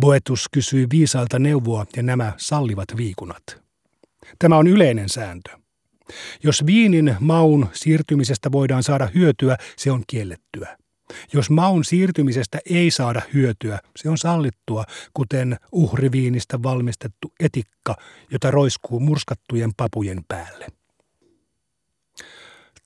Boetus 0.00 0.48
kysyi 0.52 0.86
viisalta 0.90 1.38
neuvoa 1.38 1.86
ja 1.96 2.02
nämä 2.02 2.32
sallivat 2.36 2.88
viikunat. 2.96 3.42
Tämä 4.38 4.56
on 4.56 4.66
yleinen 4.66 5.08
sääntö. 5.08 5.50
Jos 6.42 6.66
viinin 6.66 7.16
maun 7.20 7.68
siirtymisestä 7.72 8.52
voidaan 8.52 8.82
saada 8.82 9.08
hyötyä, 9.14 9.56
se 9.76 9.90
on 9.90 10.02
kiellettyä. 10.06 10.79
Jos 11.32 11.50
maun 11.50 11.84
siirtymisestä 11.84 12.58
ei 12.70 12.90
saada 12.90 13.22
hyötyä, 13.34 13.78
se 13.96 14.08
on 14.08 14.18
sallittua, 14.18 14.84
kuten 15.14 15.56
uhriviinistä 15.72 16.62
valmistettu 16.62 17.32
etikka, 17.40 17.96
jota 18.30 18.50
roiskuu 18.50 19.00
murskattujen 19.00 19.70
papujen 19.76 20.20
päälle. 20.28 20.66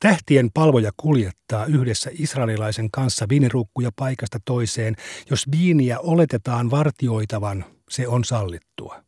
Tähtien 0.00 0.50
palvoja 0.54 0.90
kuljettaa 0.96 1.66
yhdessä 1.66 2.10
israelilaisen 2.12 2.90
kanssa 2.90 3.26
viiniruukkuja 3.28 3.90
paikasta 3.96 4.38
toiseen. 4.44 4.96
Jos 5.30 5.50
viiniä 5.50 5.98
oletetaan 5.98 6.70
vartioitavan, 6.70 7.64
se 7.90 8.08
on 8.08 8.24
sallittua. 8.24 9.04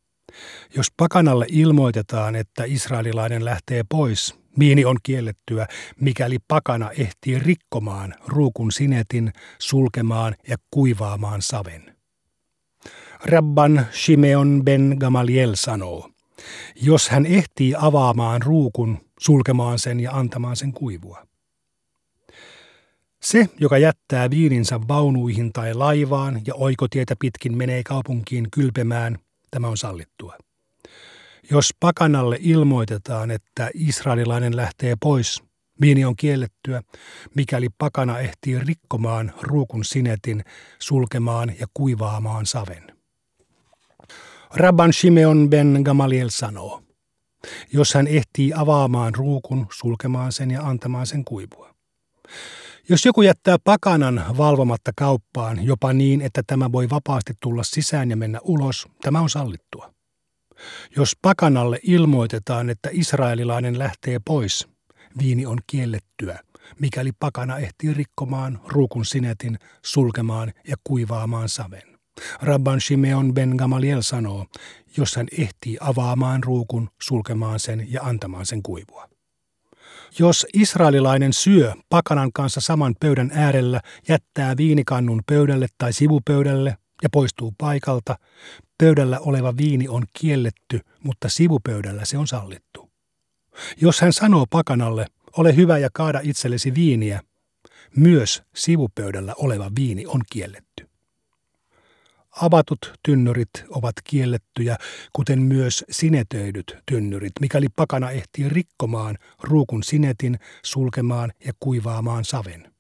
Jos 0.76 0.87
pakanalle 0.97 1.47
ilmoitetaan, 1.49 2.37
että 2.37 2.64
israelilainen 2.66 3.45
lähtee 3.45 3.83
pois, 3.88 4.35
Viini 4.59 4.85
on 4.85 4.97
kiellettyä, 5.02 5.66
mikäli 6.00 6.38
pakana 6.49 6.90
ehtii 6.90 7.38
rikkomaan 7.38 8.14
ruukun 8.26 8.73
sinetin, 8.73 9.33
sulkemaan 9.59 10.35
ja 10.49 10.57
kuivaamaan 10.71 11.43
saven. 11.43 11.97
Rabban 13.25 13.87
Shimeon 13.93 14.62
ben 14.64 14.97
Gamaliel 15.00 15.55
sanoo, 15.55 16.11
jos 16.75 17.09
hän 17.09 17.26
ehtii 17.26 17.75
avaamaan 17.78 18.43
ruukun, 18.43 18.99
sulkemaan 19.21 19.78
sen 19.78 20.00
ja 20.00 20.12
antamaan 20.12 20.57
sen 20.57 20.73
kuivua. 20.73 21.26
Se, 23.23 23.49
joka 23.61 23.78
jättää 23.78 24.31
viininsä 24.31 24.81
vaunuihin 24.88 25.52
tai 25.52 25.75
laivaan 25.75 26.40
ja 26.47 26.55
oikotietä 26.55 27.14
pitkin 27.19 27.57
menee 27.57 27.83
kaupunkiin 27.83 28.50
kylpemään, 28.50 29.19
tämä 29.56 29.68
on 29.68 29.76
sallittua. 29.76 30.38
Jos 31.50 31.75
pakanalle 31.80 32.38
ilmoitetaan, 32.40 33.30
että 33.30 33.70
israelilainen 33.75 34.56
lähtee 34.56 34.96
pois, 35.02 35.42
viini 35.80 36.04
on 36.04 36.16
kiellettyä, 36.16 36.82
mikäli 37.34 37.68
pakana 37.78 38.18
ehtii 38.18 38.58
rikkomaan 38.58 39.32
ruukun 39.40 39.84
sinetin, 39.84 40.44
sulkemaan 40.78 41.52
ja 41.60 41.66
kuivaamaan 41.75 42.46
saven. 42.46 42.82
Rabban 44.54 44.92
Shimeon 44.92 45.50
ben 45.50 45.80
Gamaliel 45.84 46.28
sanoo, 46.28 46.82
jos 47.72 47.94
hän 47.94 48.06
ehtii 48.06 48.52
avaamaan 48.56 49.14
ruukun, 49.14 49.66
sulkemaan 49.72 50.32
sen 50.32 50.50
ja 50.50 50.62
antamaan 50.62 51.06
sen 51.06 51.25
kuivua. 51.25 51.75
Jos 52.88 53.05
joku 53.05 53.23
jättää 53.23 53.57
pakanan 53.64 54.25
valvomatta 54.37 54.93
kauppaan 54.97 55.64
jopa 55.64 55.93
niin, 55.93 56.21
että 56.21 56.43
tämä 56.47 56.73
voi 56.73 56.90
vapaasti 56.90 57.33
tulla 57.40 57.62
sisään 57.62 58.11
ja 58.11 58.16
mennä 58.16 58.40
ulos, 58.43 58.88
tämä 59.02 59.21
on 59.21 59.31
sallittua. 59.31 59.95
Jos 60.97 61.16
pakanalle 61.23 61.78
ilmoitetaan, 61.83 62.71
että 62.71 62.88
israelilainen 62.93 63.78
lähtee 63.78 64.19
pois, 64.25 64.69
viini 65.19 65.47
on 65.47 65.59
kiellettyä, 65.66 66.38
mikäli 66.81 67.12
pakana 67.21 67.59
ehtii 67.59 67.95
rikkomaan 67.95 68.61
ruukun 68.66 69.05
sinetin, 69.05 69.59
sulkemaan 69.85 70.52
ja 70.69 70.76
kuivaamaan 70.85 71.49
saven. 71.49 71.99
Rabban 72.43 72.81
Shimeon 72.81 73.35
ben 73.35 73.55
Gamaliel 73.59 74.02
sanoo, 74.02 74.47
jos 74.97 75.16
hän 75.16 75.26
ehtii 75.38 75.76
avaamaan 75.81 76.45
ruukun, 76.45 76.88
sulkemaan 77.02 77.61
sen 77.61 77.87
ja 77.93 78.02
antamaan 78.02 78.47
sen 78.47 78.62
kuivua. 78.62 79.15
Jos 80.18 80.46
israelilainen 80.54 81.32
syö 81.32 81.73
pakanan 81.88 82.32
kanssa 82.32 82.61
saman 82.61 82.94
pöydän 83.00 83.30
äärellä, 83.35 83.80
jättää 84.08 84.56
viinikannun 84.56 85.23
pöydälle 85.26 85.66
tai 85.78 85.92
sivupöydälle 85.92 86.76
ja 87.02 87.08
poistuu 87.12 87.54
paikalta, 87.58 88.18
pöydällä 88.78 89.20
oleva 89.20 89.56
viini 89.56 89.88
on 89.88 90.02
kielletty, 90.12 90.80
mutta 91.04 91.28
sivupöydällä 91.28 92.04
se 92.04 92.18
on 92.18 92.26
sallittu. 92.26 92.90
Jos 93.80 94.00
hän 94.00 94.12
sanoo 94.12 94.46
pakanalle, 94.50 95.06
ole 95.37 95.56
hyvä 95.56 95.78
ja 95.78 95.88
kaada 95.92 96.20
itsellesi 96.23 96.75
viiniä, 96.75 97.20
myös 97.96 98.42
sivupöydällä 98.54 99.35
oleva 99.37 99.70
viini 99.78 100.06
on 100.06 100.20
kielletty. 100.32 100.86
Avatut 102.43 102.93
tynnyrit 103.02 103.50
ovat 103.69 103.95
kiellettyjä, 104.05 104.76
kuten 105.12 105.43
myös 105.43 105.85
sinetöidyt 105.90 106.76
tynnyrit, 106.87 107.33
mikäli 107.40 107.66
pakana 107.76 108.11
ehtii 108.11 108.49
rikkomaan 108.49 109.19
ruukun 109.43 109.83
sinetin, 109.83 110.38
sulkemaan 110.64 111.33
ja 111.47 111.52
kuivaamaan 111.61 112.25
saven. 112.25 112.73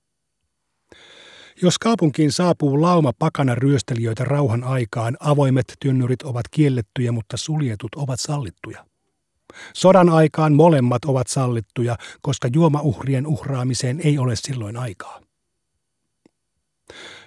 Jos 1.62 1.78
kaupunkiin 1.78 2.32
saapuu 2.32 2.82
lauma 2.82 3.12
pakana 3.18 3.54
ryöstelijöitä 3.54 4.24
rauhan 4.24 4.64
aikaan, 4.64 5.16
avoimet 5.20 5.74
tynnyrit 5.80 6.22
ovat 6.22 6.48
kiellettyjä, 6.50 7.12
mutta 7.12 7.36
suljetut 7.36 7.94
ovat 7.94 8.20
sallittuja. 8.20 8.86
Sodan 9.74 10.08
aikaan 10.08 10.52
molemmat 10.52 11.04
ovat 11.04 11.26
sallittuja, 11.26 11.96
koska 12.20 12.48
juomauhrien 12.52 13.26
uhraamiseen 13.26 14.00
ei 14.04 14.18
ole 14.18 14.36
silloin 14.36 14.76
aikaa. 14.76 15.20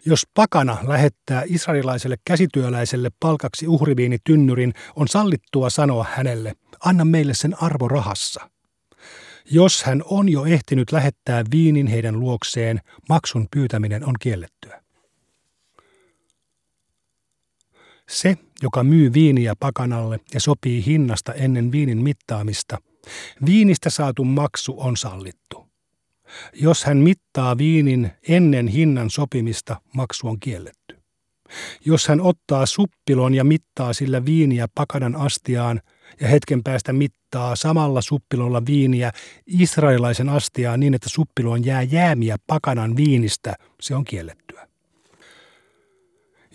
Jos 0.05 0.27
pakana 0.33 0.77
lähettää 0.87 1.43
israelilaiselle 1.45 2.17
käsityöläiselle 2.25 3.09
palkaksi 3.19 3.67
uhriviinitynnyrin, 3.67 4.73
on 4.95 5.07
sallittua 5.07 5.69
sanoa 5.69 6.05
hänelle, 6.11 6.53
anna 6.85 7.05
meille 7.05 7.33
sen 7.33 7.63
arvo 7.63 7.87
rahassa. 7.87 8.49
Jos 9.51 9.83
hän 9.83 10.03
on 10.05 10.29
jo 10.29 10.45
ehtinyt 10.45 10.91
lähettää 10.91 11.43
viinin 11.51 11.87
heidän 11.87 12.19
luokseen, 12.19 12.81
maksun 13.09 13.47
pyytäminen 13.51 14.05
on 14.05 14.15
kiellettyä. 14.19 14.83
Se, 18.09 18.37
joka 18.61 18.83
myy 18.83 19.13
viiniä 19.13 19.53
pakanalle 19.59 20.19
ja 20.33 20.39
sopii 20.39 20.85
hinnasta 20.85 21.33
ennen 21.33 21.71
viinin 21.71 21.97
mittaamista, 21.97 22.77
viinistä 23.45 23.89
saatu 23.89 24.23
maksu 24.23 24.75
on 24.77 24.97
sallittu. 24.97 25.68
Jos 26.53 26.83
hän 26.83 26.97
mittaa 26.97 27.57
viinin 27.57 28.11
ennen 28.27 28.67
hinnan 28.67 29.09
sopimista, 29.09 29.81
maksu 29.93 30.27
on 30.27 30.39
kielletty. 30.39 30.99
Jos 31.85 32.07
hän 32.07 32.21
ottaa 32.21 32.65
suppilon 32.65 33.33
ja 33.33 33.43
mittaa 33.43 33.93
sillä 33.93 34.25
viiniä 34.25 34.67
pakanan 34.75 35.15
astiaan 35.15 35.81
ja 36.21 36.27
hetken 36.27 36.63
päästä 36.63 36.93
mittaa 36.93 37.55
samalla 37.55 38.01
suppilolla 38.01 38.65
viiniä 38.65 39.11
israelilaisen 39.47 40.29
astiaan 40.29 40.79
niin, 40.79 40.93
että 40.93 41.09
suppiloon 41.09 41.65
jää 41.65 41.81
jäämiä 41.83 42.37
pakanan 42.47 42.95
viinistä, 42.95 43.55
se 43.81 43.95
on 43.95 44.05
kiellettyä. 44.05 44.67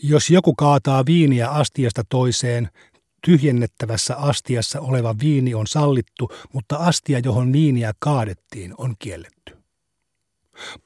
Jos 0.03 0.31
joku 0.31 0.55
kaataa 0.55 1.07
viiniä 1.07 1.49
astiasta 1.49 2.03
toiseen, 2.09 2.69
tyhjennettävässä 3.25 4.17
astiassa 4.17 4.81
oleva 4.81 5.15
viini 5.23 5.55
on 5.55 5.67
sallittu, 5.67 6.31
mutta 6.53 6.77
astia, 6.77 7.19
johon 7.19 7.53
viiniä 7.53 7.93
kaadettiin, 7.99 8.75
on 8.79 8.95
kielletty. 8.99 9.64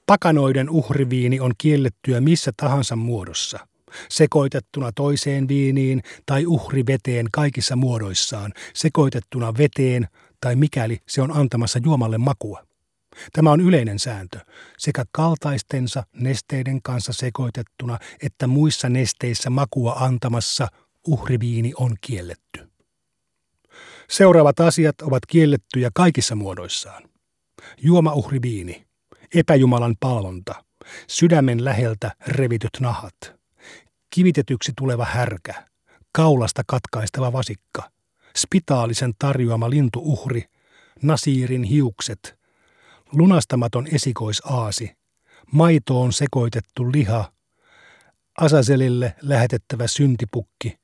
Pakanoiden 0.06 0.70
uhriviini 0.70 1.40
on 1.40 1.52
kiellettyä 1.58 2.20
missä 2.20 2.52
tahansa 2.56 2.96
muodossa, 2.96 3.68
sekoitettuna 4.08 4.92
toiseen 4.92 5.48
viiniin 5.48 6.02
tai 6.26 6.46
uhriveteen 6.46 7.26
kaikissa 7.32 7.76
muodoissaan, 7.76 8.52
sekoitettuna 8.74 9.54
veteen 9.58 10.08
tai 10.40 10.56
mikäli 10.56 10.98
se 11.08 11.22
on 11.22 11.36
antamassa 11.36 11.78
juomalle 11.84 12.18
makua. 12.18 12.68
Tämä 13.32 13.52
on 13.52 13.60
yleinen 13.60 13.98
sääntö, 13.98 14.38
sekä 14.78 15.04
kaltaistensa 15.12 16.04
nesteiden 16.12 16.82
kanssa 16.82 17.12
sekoitettuna 17.12 17.98
että 18.22 18.46
muissa 18.46 18.88
nesteissä 18.88 19.50
makua 19.50 19.92
antamassa 19.92 20.68
uhriviini 21.06 21.72
on 21.76 21.96
kielletty. 22.00 22.68
Seuraavat 24.10 24.60
asiat 24.60 25.02
ovat 25.02 25.26
kiellettyjä 25.28 25.90
kaikissa 25.94 26.34
muodoissaan. 26.34 27.02
Juomauhriviini, 27.82 28.87
epäjumalan 29.34 29.96
palvonta, 30.00 30.64
sydämen 31.06 31.64
läheltä 31.64 32.10
revityt 32.26 32.70
nahat, 32.80 33.14
kivitetyksi 34.10 34.72
tuleva 34.78 35.04
härkä, 35.04 35.64
kaulasta 36.12 36.62
katkaistava 36.66 37.32
vasikka, 37.32 37.90
spitaalisen 38.36 39.12
tarjoama 39.18 39.70
lintuuhri, 39.70 40.44
nasiirin 41.02 41.62
hiukset, 41.62 42.38
lunastamaton 43.12 43.86
esikoisaasi, 43.92 44.96
maitoon 45.52 46.12
sekoitettu 46.12 46.92
liha, 46.92 47.32
Asaselille 48.40 49.14
lähetettävä 49.22 49.86
syntipukki, 49.86 50.78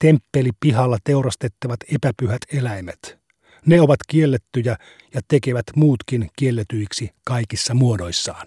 temppeli 0.00 0.50
pihalla 0.60 0.98
teurastettavat 1.04 1.80
epäpyhät 1.94 2.40
eläimet– 2.52 2.98
ne 3.66 3.80
ovat 3.80 4.00
kiellettyjä 4.08 4.76
ja 5.14 5.20
tekevät 5.28 5.64
muutkin 5.76 6.30
kielletyiksi 6.36 7.10
kaikissa 7.24 7.74
muodoissaan. 7.74 8.46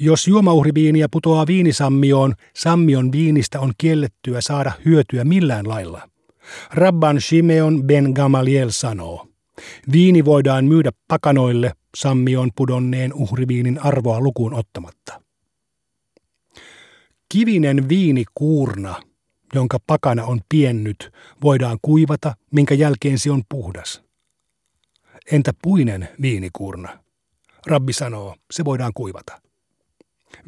Jos 0.00 0.28
juomauhriviiniä 0.28 1.08
putoaa 1.10 1.46
viinisammioon, 1.46 2.34
sammion 2.56 3.12
viinistä 3.12 3.60
on 3.60 3.72
kiellettyä 3.78 4.40
saada 4.40 4.72
hyötyä 4.84 5.24
millään 5.24 5.68
lailla. 5.68 6.08
Rabban 6.70 7.20
Shimeon 7.20 7.84
ben 7.84 8.12
Gamaliel 8.14 8.70
sanoo, 8.70 9.28
viini 9.92 10.24
voidaan 10.24 10.64
myydä 10.64 10.90
pakanoille 11.08 11.72
sammion 11.96 12.50
pudonneen 12.56 13.14
uhriviinin 13.14 13.78
arvoa 13.82 14.20
lukuun 14.20 14.54
ottamatta. 14.54 15.20
Kivinen 17.28 17.88
viinikuurna– 17.88 18.94
jonka 19.54 19.78
pakana 19.86 20.24
on 20.24 20.40
piennyt, 20.48 21.12
voidaan 21.42 21.78
kuivata, 21.82 22.34
minkä 22.50 22.74
jälkeen 22.74 23.18
se 23.18 23.30
on 23.30 23.42
puhdas. 23.48 24.02
Entä 25.32 25.52
puinen 25.62 26.08
viinikurna? 26.22 27.04
Rabbi 27.66 27.92
sanoo, 27.92 28.36
se 28.50 28.64
voidaan 28.64 28.92
kuivata. 28.94 29.40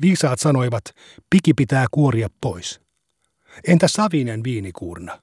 Viisaat 0.01 0.41
sanoivat, 0.41 0.85
piki 1.31 1.55
pitää 1.55 1.87
kuoria 1.91 2.29
pois. 2.41 2.81
Entä 3.69 3.89
savinen 3.89 4.45
viinikuurna? 4.45 5.23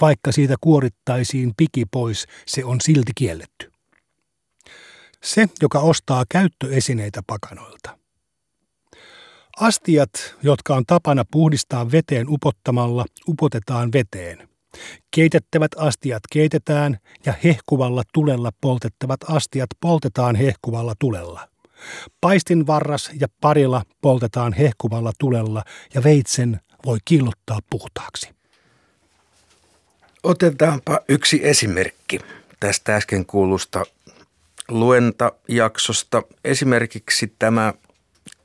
Vaikka 0.00 0.32
siitä 0.32 0.54
kuorittaisiin 0.60 1.52
piki 1.56 1.84
pois, 1.84 2.26
se 2.46 2.64
on 2.64 2.80
silti 2.80 3.12
kielletty. 3.14 3.72
Se, 5.22 5.48
joka 5.62 5.80
ostaa 5.80 6.24
käyttöesineitä 6.28 7.22
pakanoilta. 7.26 7.97
Astiat, 9.60 10.10
jotka 10.42 10.74
on 10.74 10.86
tapana 10.86 11.24
puhdistaa 11.30 11.92
veteen 11.92 12.26
upottamalla, 12.28 13.04
upotetaan 13.28 13.92
veteen. 13.92 14.48
Keitettävät 15.10 15.70
astiat 15.76 16.22
keitetään 16.32 16.98
ja 17.26 17.34
hehkuvalla 17.44 18.02
tulella 18.14 18.50
poltettavat 18.60 19.20
astiat 19.30 19.70
poltetaan 19.80 20.36
hehkuvalla 20.36 20.94
tulella. 20.98 21.48
Paistin 22.20 22.66
varras 22.66 23.10
ja 23.20 23.28
parilla 23.40 23.82
poltetaan 24.00 24.52
hehkuvalla 24.52 25.12
tulella 25.18 25.64
ja 25.94 26.04
veitsen, 26.04 26.60
voi 26.86 26.98
killottaa 27.04 27.58
puhtaaksi. 27.70 28.30
Otetaanpa 30.22 31.00
yksi 31.08 31.40
esimerkki 31.42 32.20
tästä 32.60 32.96
äsken 32.96 33.26
kuulusta 33.26 33.84
luentajaksosta. 34.68 36.22
Esimerkiksi 36.44 37.34
tämä 37.38 37.74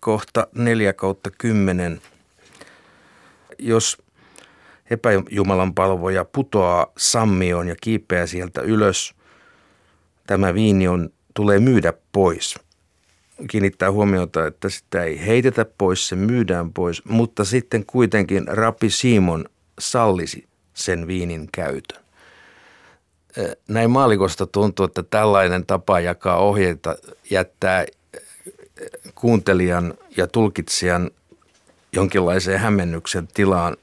kohta 0.04 0.48
4 0.56 0.94
kautta 0.94 1.32
10. 1.38 2.02
Jos 3.60 3.98
epäjumalan 4.90 5.74
palvoja 5.74 6.26
putoaa 6.26 6.88
sammioon 6.98 7.68
ja 7.68 7.76
kiipeää 7.82 8.28
sieltä 8.28 8.62
ylös, 8.62 9.14
tämä 10.28 10.54
viini 10.54 10.88
on, 10.88 11.10
tulee 11.34 11.60
myydä 11.60 11.94
pois. 12.12 12.56
Kiinnittää 13.50 13.92
huomiota, 13.92 14.48
että 14.48 14.70
sitä 14.70 15.04
ei 15.04 15.26
heitetä 15.26 15.66
pois, 15.78 16.08
se 16.08 16.16
myydään 16.16 16.74
pois, 16.74 17.06
mutta 17.06 17.46
sitten 17.46 17.86
kuitenkin 17.86 18.48
Rapi 18.48 18.90
Simon 18.90 19.46
sallisi 19.80 20.48
sen 20.74 21.08
viinin 21.08 21.50
käytön. 21.52 22.04
Näin 23.68 23.92
maalikosta 23.92 24.48
tuntuu, 24.48 24.86
että 24.86 25.04
tällainen 25.04 25.66
tapa 25.66 26.00
jakaa 26.00 26.38
ohjeita 26.38 26.96
jättää 27.30 27.86
kuuntelijan 29.16 29.94
ja 30.18 30.28
tulkitsijan 30.28 31.12
jonkinlaiseen 31.92 32.60
hämmennyksen 32.60 33.28
tilaan. 33.34 33.78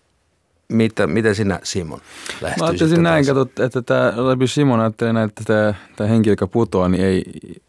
Mitä, 0.68 1.06
mitä 1.06 1.34
sinä 1.34 1.60
Simon 1.62 2.00
Mä 2.42 2.48
ajattelisin 2.66 3.02
näin, 3.02 3.26
katsot, 3.26 3.58
että 3.60 3.82
tämä 3.82 4.12
Rabbi 4.16 4.46
Simon 4.46 4.80
ajattelee 4.80 5.12
näin, 5.12 5.28
että 5.28 5.44
tämä, 5.46 5.74
tämä 5.96 6.08
henkilö, 6.08 6.32
joka 6.32 6.46
putoaa, 6.46 6.88
niin 6.88 7.04
ei 7.04 7.24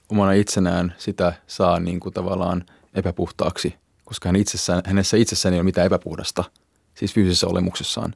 omana 0.09 0.31
itsenään 0.31 0.95
sitä 0.97 1.33
saa 1.47 1.79
niin 1.79 1.99
kuin 1.99 2.13
tavallaan 2.13 2.65
epäpuhtaaksi, 2.93 3.75
koska 4.05 4.29
hän 4.29 4.35
itsessään, 4.35 4.81
hänessä 4.85 5.17
itsessään 5.17 5.53
ei 5.53 5.59
ole 5.59 5.63
mitään 5.63 5.87
epäpuhdasta, 5.87 6.43
siis 6.95 7.13
fyysisessä 7.13 7.47
olemuksessaan. 7.47 8.15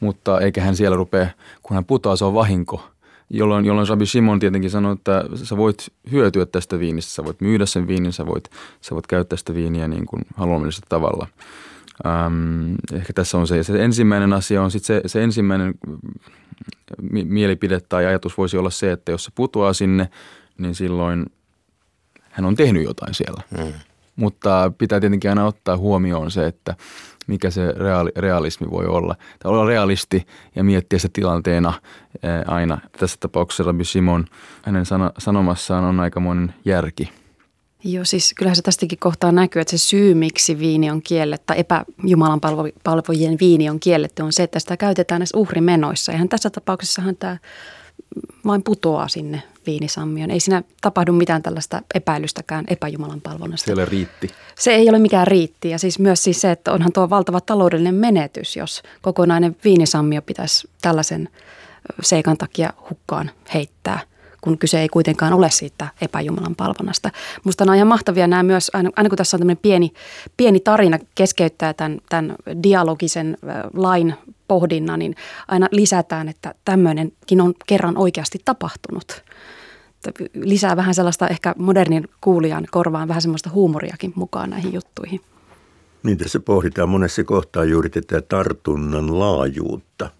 Mutta 0.00 0.40
eikä 0.40 0.60
hän 0.60 0.76
siellä 0.76 0.96
rupea, 0.96 1.26
kun 1.62 1.74
hän 1.74 1.84
putoaa, 1.84 2.16
se 2.16 2.24
on 2.24 2.34
vahinko– 2.34 2.88
jolloin, 3.30 3.64
jolloin 3.64 3.88
Rabbi 3.88 4.06
Simon 4.06 4.40
tietenkin 4.40 4.70
sanoi, 4.70 4.92
että 4.92 5.24
sä 5.34 5.56
voit 5.56 5.92
hyötyä 6.10 6.46
tästä 6.46 6.78
viinistä, 6.78 7.12
sä 7.12 7.24
voit 7.24 7.40
myydä 7.40 7.66
sen 7.66 7.86
viinin, 7.86 8.12
sä 8.12 8.26
voit, 8.26 8.50
sä 8.80 8.94
voit 8.94 9.06
käyttää 9.06 9.36
sitä 9.36 9.54
viiniä 9.54 9.88
niin 9.88 10.06
kuin 10.06 10.22
haluamallisella 10.36 10.86
tavalla. 10.88 11.26
Ähm, 12.06 12.74
ehkä 12.92 13.12
tässä 13.12 13.38
on 13.38 13.46
se, 13.46 13.62
se 13.62 13.84
ensimmäinen 13.84 14.32
asia 14.32 14.62
on 14.62 14.70
sitten 14.70 15.02
se, 15.02 15.08
se 15.08 15.24
ensimmäinen 15.24 15.74
mielipide 17.10 17.80
tai 17.80 18.06
ajatus 18.06 18.38
voisi 18.38 18.56
olla 18.56 18.70
se, 18.70 18.92
että 18.92 19.12
jos 19.12 19.24
se 19.24 19.30
putoaa 19.34 19.72
sinne, 19.72 20.08
niin 20.58 20.74
silloin 20.74 21.26
hän 22.30 22.44
on 22.44 22.54
tehnyt 22.54 22.84
jotain 22.84 23.14
siellä. 23.14 23.42
Mm. 23.58 23.72
Mutta 24.16 24.72
pitää 24.78 25.00
tietenkin 25.00 25.30
aina 25.30 25.46
ottaa 25.46 25.76
huomioon 25.76 26.30
se, 26.30 26.46
että 26.46 26.76
mikä 27.26 27.50
se 27.50 27.72
reaali, 27.72 28.10
realismi 28.16 28.70
voi 28.70 28.86
olla. 28.86 29.16
Tai 29.38 29.52
olla 29.52 29.66
realisti 29.66 30.26
ja 30.54 30.64
miettiä 30.64 30.98
se 30.98 31.08
tilanteena 31.12 31.72
aina. 32.46 32.78
Tässä 32.98 33.16
tapauksessa 33.20 33.62
Rabbi 33.62 33.84
Simon, 33.84 34.24
hänen 34.62 34.86
sana, 34.86 35.12
sanomassaan 35.18 35.84
on 35.84 36.00
aikamoinen 36.00 36.54
järki. 36.64 37.10
Joo, 37.86 38.04
siis 38.04 38.34
kyllähän 38.36 38.56
se 38.56 38.62
tästäkin 38.62 38.98
kohtaa 38.98 39.32
näkyy, 39.32 39.62
että 39.62 39.70
se 39.70 39.78
syy, 39.78 40.14
miksi 40.14 40.58
viini 40.58 40.90
on 40.90 41.02
kielletty, 41.02 41.44
tai 41.46 41.56
epäjumalan 41.58 42.40
palvojien 42.84 43.36
viini 43.40 43.70
on 43.70 43.80
kielletty, 43.80 44.22
on 44.22 44.32
se, 44.32 44.42
että 44.42 44.58
sitä 44.58 44.76
käytetään 44.76 45.20
näissä 45.20 45.38
uhrimenoissa. 45.38 46.12
Ihan 46.12 46.28
tässä 46.28 46.50
tapauksessahan 46.50 47.16
tämä 47.16 47.36
vain 48.46 48.62
putoaa 48.62 49.08
sinne 49.08 49.42
viinisammion. 49.66 50.30
Ei 50.30 50.40
siinä 50.40 50.62
tapahdu 50.80 51.12
mitään 51.12 51.42
tällaista 51.42 51.82
epäilystäkään 51.94 52.64
epäjumalan 52.68 53.20
palvonnasta. 53.20 53.64
Se 53.64 53.70
ei 53.70 53.74
ole 53.74 53.84
riitti. 53.84 54.30
Se 54.58 54.74
ei 54.74 54.88
ole 54.88 54.98
mikään 54.98 55.26
riitti 55.26 55.70
ja 55.70 55.78
siis 55.78 55.98
myös 55.98 56.24
siis 56.24 56.40
se, 56.40 56.50
että 56.50 56.72
onhan 56.72 56.92
tuo 56.92 57.10
valtava 57.10 57.40
taloudellinen 57.40 57.94
menetys, 57.94 58.56
jos 58.56 58.82
kokonainen 59.02 59.56
viinisammio 59.64 60.22
pitäisi 60.22 60.68
tällaisen 60.82 61.28
seikan 62.02 62.36
takia 62.38 62.72
hukkaan 62.90 63.30
heittää– 63.54 64.00
kun 64.44 64.58
kyse 64.58 64.80
ei 64.80 64.88
kuitenkaan 64.88 65.32
ole 65.32 65.50
siitä 65.50 65.88
epäjumalan 66.00 66.54
palvonnasta. 66.54 67.10
Musta 67.44 67.64
on 67.64 67.74
ihan 67.74 67.88
mahtavia 67.88 68.26
nämä 68.26 68.42
myös, 68.42 68.70
aina, 68.74 68.90
aina 68.96 69.08
kun 69.08 69.18
tässä 69.18 69.36
on 69.36 69.38
tämmöinen 69.38 69.62
pieni, 69.62 69.92
pieni 70.36 70.60
tarina 70.60 70.98
keskeyttää 71.14 71.72
tämän, 71.72 71.98
tämän 72.08 72.34
dialogisen 72.62 73.38
lain 73.74 74.14
pohdinnan, 74.48 74.98
niin 74.98 75.14
aina 75.48 75.68
lisätään, 75.70 76.28
että 76.28 76.54
tämmöinenkin 76.64 77.40
on 77.40 77.54
kerran 77.66 77.96
oikeasti 77.96 78.38
tapahtunut. 78.44 79.22
Lisää 80.34 80.76
vähän 80.76 80.94
sellaista 80.94 81.28
ehkä 81.28 81.54
modernin 81.58 82.08
kuulijan 82.20 82.66
korvaan 82.70 83.08
vähän 83.08 83.22
semmoista 83.22 83.50
huumoriakin 83.50 84.12
mukaan 84.16 84.50
näihin 84.50 84.72
juttuihin. 84.72 85.20
Niin 86.02 86.18
tässä 86.18 86.40
pohditaan 86.40 86.88
monessa 86.88 87.24
kohtaa 87.24 87.64
juuri 87.64 87.90
tätä 87.90 88.20
tartunnan 88.20 89.18
laajuutta– 89.18 90.10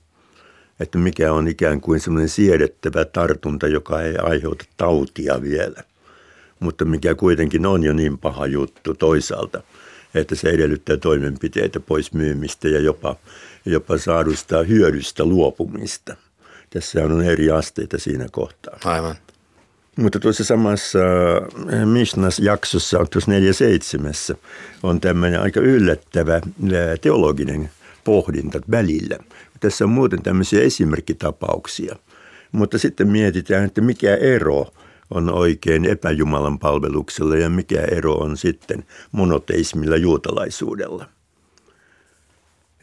että 0.81 0.99
mikä 0.99 1.33
on 1.33 1.49
ikään 1.49 1.81
kuin 1.81 2.01
semmoinen 2.01 2.29
siedettävä 2.29 3.05
tartunta, 3.05 3.67
joka 3.67 4.03
ei 4.03 4.17
aiheuta 4.17 4.65
tautia 4.77 5.43
vielä, 5.43 5.83
mutta 6.61 6.85
mikä 6.85 7.15
kuitenkin 7.15 7.67
on 7.67 7.83
jo 7.83 7.93
niin 7.93 8.19
paha 8.19 8.47
juttu 8.47 8.95
toisaalta, 8.95 9.63
että 10.15 10.35
se 10.35 10.49
edellyttää 10.49 10.97
toimenpiteitä 10.97 11.81
pois 11.81 12.13
myymistä 12.13 12.69
ja 12.69 12.81
jopa, 12.81 13.17
jopa 13.67 13.99
saadusta 13.99 14.63
hyödystä 14.63 15.25
luopumista. 15.25 16.17
Tässä 16.71 17.05
on 17.05 17.23
eri 17.23 17.51
asteita 17.51 17.99
siinä 17.99 18.27
kohtaa. 18.33 18.79
Aivan. 18.85 19.15
Mutta 19.97 20.21
tuossa 20.21 20.45
samassa 20.45 20.99
eh, 21.73 21.87
Mishnas 21.87 22.39
jaksossa, 22.39 23.05
tuossa 23.11 23.31
47, 23.31 24.13
on 24.83 25.01
tämmöinen 25.01 25.41
aika 25.41 25.61
yllättävä 25.61 26.37
eh, 26.37 27.01
teologinen 27.01 27.71
pohdinta 28.05 28.61
välillä– 28.71 29.19
tässä 29.65 29.85
on 29.85 29.91
muuten 29.91 30.23
tämmöisiä 30.23 30.61
esimerkkitapauksia. 30.61 31.97
Mutta 32.53 32.79
sitten 32.79 33.09
mietitään, 33.09 33.65
että 33.65 33.81
mikä 33.81 34.17
ero 34.17 34.67
on 35.11 35.35
oikein 35.35 35.85
epäjumalan 35.85 36.59
palveluksella 36.59 37.37
ja 37.37 37.51
mikä 37.51 37.81
ero 37.81 38.15
on 38.15 38.37
sitten 38.37 38.85
monoteismilla 39.13 39.97
juutalaisuudella. 39.97 41.09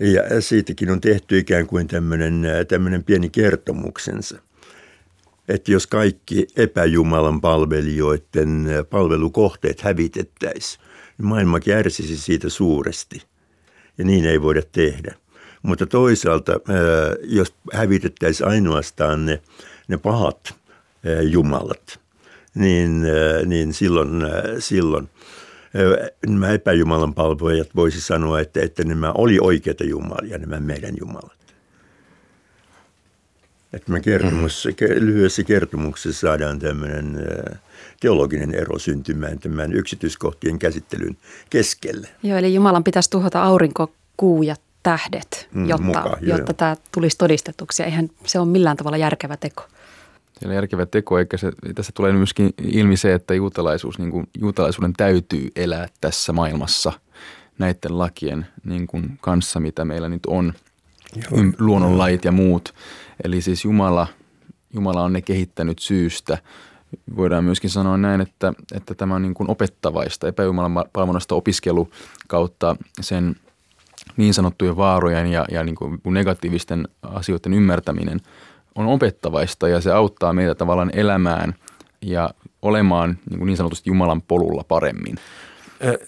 Ja 0.01 0.41
siitäkin 0.41 0.91
on 0.91 1.01
tehty 1.01 1.37
ikään 1.37 1.67
kuin 1.67 1.87
tämmöinen, 1.87 2.47
tämmöinen 2.67 3.03
pieni 3.03 3.29
kertomuksensa. 3.29 4.39
Että 5.47 5.71
jos 5.71 5.87
kaikki 5.87 6.47
epäjumalan 6.55 7.41
palvelijoiden 7.41 8.67
palvelukohteet 8.89 9.81
hävitettäisiin, 9.81 10.83
niin 11.17 11.27
maailma 11.27 11.59
kärsisi 11.59 12.17
siitä 12.17 12.49
suuresti. 12.49 13.21
Ja 13.97 14.05
niin 14.05 14.25
ei 14.25 14.41
voida 14.41 14.61
tehdä. 14.71 15.15
Mutta 15.61 15.85
toisaalta, 15.85 16.51
jos 17.23 17.53
hävitettäisiin 17.73 18.49
ainoastaan 18.49 19.25
ne, 19.25 19.41
ne 19.87 19.97
pahat 19.97 20.53
jumalat, 21.21 21.99
niin, 22.55 23.05
niin 23.45 23.73
silloin, 23.73 24.09
silloin 24.59 25.09
nämä 26.27 26.49
epäjumalan 26.49 27.13
palvojat 27.13 27.69
voisi 27.75 28.01
sanoa, 28.01 28.39
että, 28.39 28.61
että 28.61 28.83
nämä 28.83 29.11
oli 29.11 29.37
oikeita 29.41 29.83
jumalia, 29.83 30.37
nämä 30.37 30.59
meidän 30.59 30.93
jumalat. 30.99 31.41
Että 33.73 33.91
me 33.91 33.99
kertomus, 33.99 34.65
mm-hmm. 34.65 35.05
lyhyessä 35.05 35.43
kertomuksessa 35.43 36.27
saadaan 36.27 36.59
tämmöinen 36.59 37.19
teologinen 37.99 38.55
ero 38.55 38.79
syntymään 38.79 39.39
tämän 39.39 39.73
yksityiskohtien 39.73 40.59
käsittelyn 40.59 41.17
keskelle. 41.49 42.07
Joo, 42.23 42.37
eli 42.37 42.53
Jumalan 42.53 42.83
pitäisi 42.83 43.09
tuhota 43.09 43.43
aurinko, 43.43 43.93
kuu 44.17 44.43
ja 44.43 44.55
tähdet, 44.83 45.47
mm, 45.51 45.69
jotta, 45.69 45.83
muka, 45.83 46.17
jotta 46.21 46.53
tämä 46.53 46.75
tulisi 46.91 47.17
todistetuksi. 47.17 47.83
Eihän 47.83 48.09
se 48.25 48.39
ole 48.39 48.47
millään 48.47 48.77
tavalla 48.77 48.97
järkevä 48.97 49.37
teko. 49.37 49.63
On 50.45 50.53
järkevä 50.53 50.85
teko, 50.85 51.19
eikä 51.19 51.37
se, 51.37 51.51
tässä 51.75 51.91
tulee 51.95 52.11
myöskin 52.11 52.53
ilmi 52.63 52.97
se, 52.97 53.13
että 53.13 53.33
juutalaisuus, 53.33 53.99
niin 53.99 54.11
kuin, 54.11 54.27
juutalaisuuden 54.39 54.93
täytyy 54.93 55.49
elää 55.55 55.87
tässä 56.01 56.33
maailmassa 56.33 56.93
näiden 57.59 57.97
lakien 57.97 58.47
niin 58.63 58.87
kuin 58.87 59.17
kanssa, 59.21 59.59
mitä 59.59 59.85
meillä 59.85 60.09
nyt 60.09 60.25
on, 60.27 60.53
Joo. 61.15 61.51
luonnonlait 61.59 62.25
ja 62.25 62.31
muut. 62.31 62.73
Eli 63.23 63.41
siis 63.41 63.65
Jumala, 63.65 64.07
Jumala 64.73 65.03
on 65.03 65.13
ne 65.13 65.21
kehittänyt 65.21 65.79
syystä. 65.79 66.37
Voidaan 67.15 67.43
myöskin 67.43 67.69
sanoa 67.69 67.97
näin, 67.97 68.21
että, 68.21 68.53
että 68.73 68.95
tämä 68.95 69.15
on 69.15 69.21
niin 69.21 69.33
kuin 69.33 69.49
opettavaista, 69.49 70.27
epäjumalan 70.27 70.85
palvonnasta 70.93 71.35
opiskelu 71.35 71.89
kautta 72.27 72.75
sen– 73.01 73.35
niin 74.17 74.33
sanottujen 74.33 74.77
vaarojen 74.77 75.27
ja, 75.27 75.45
ja 75.51 75.63
niin 75.63 75.75
kuin 75.75 75.99
negatiivisten 76.05 76.87
asioiden 77.01 77.53
ymmärtäminen 77.53 78.21
on 78.75 78.87
opettavaista 78.87 79.67
ja 79.67 79.81
se 79.81 79.91
auttaa 79.91 80.33
meitä 80.33 80.55
tavallaan 80.55 80.91
elämään 80.93 81.55
ja 82.01 82.29
olemaan 82.61 83.19
niin, 83.29 83.39
kuin 83.39 83.47
niin 83.47 83.57
sanotusti 83.57 83.89
Jumalan 83.89 84.21
polulla 84.21 84.63
paremmin. 84.67 85.15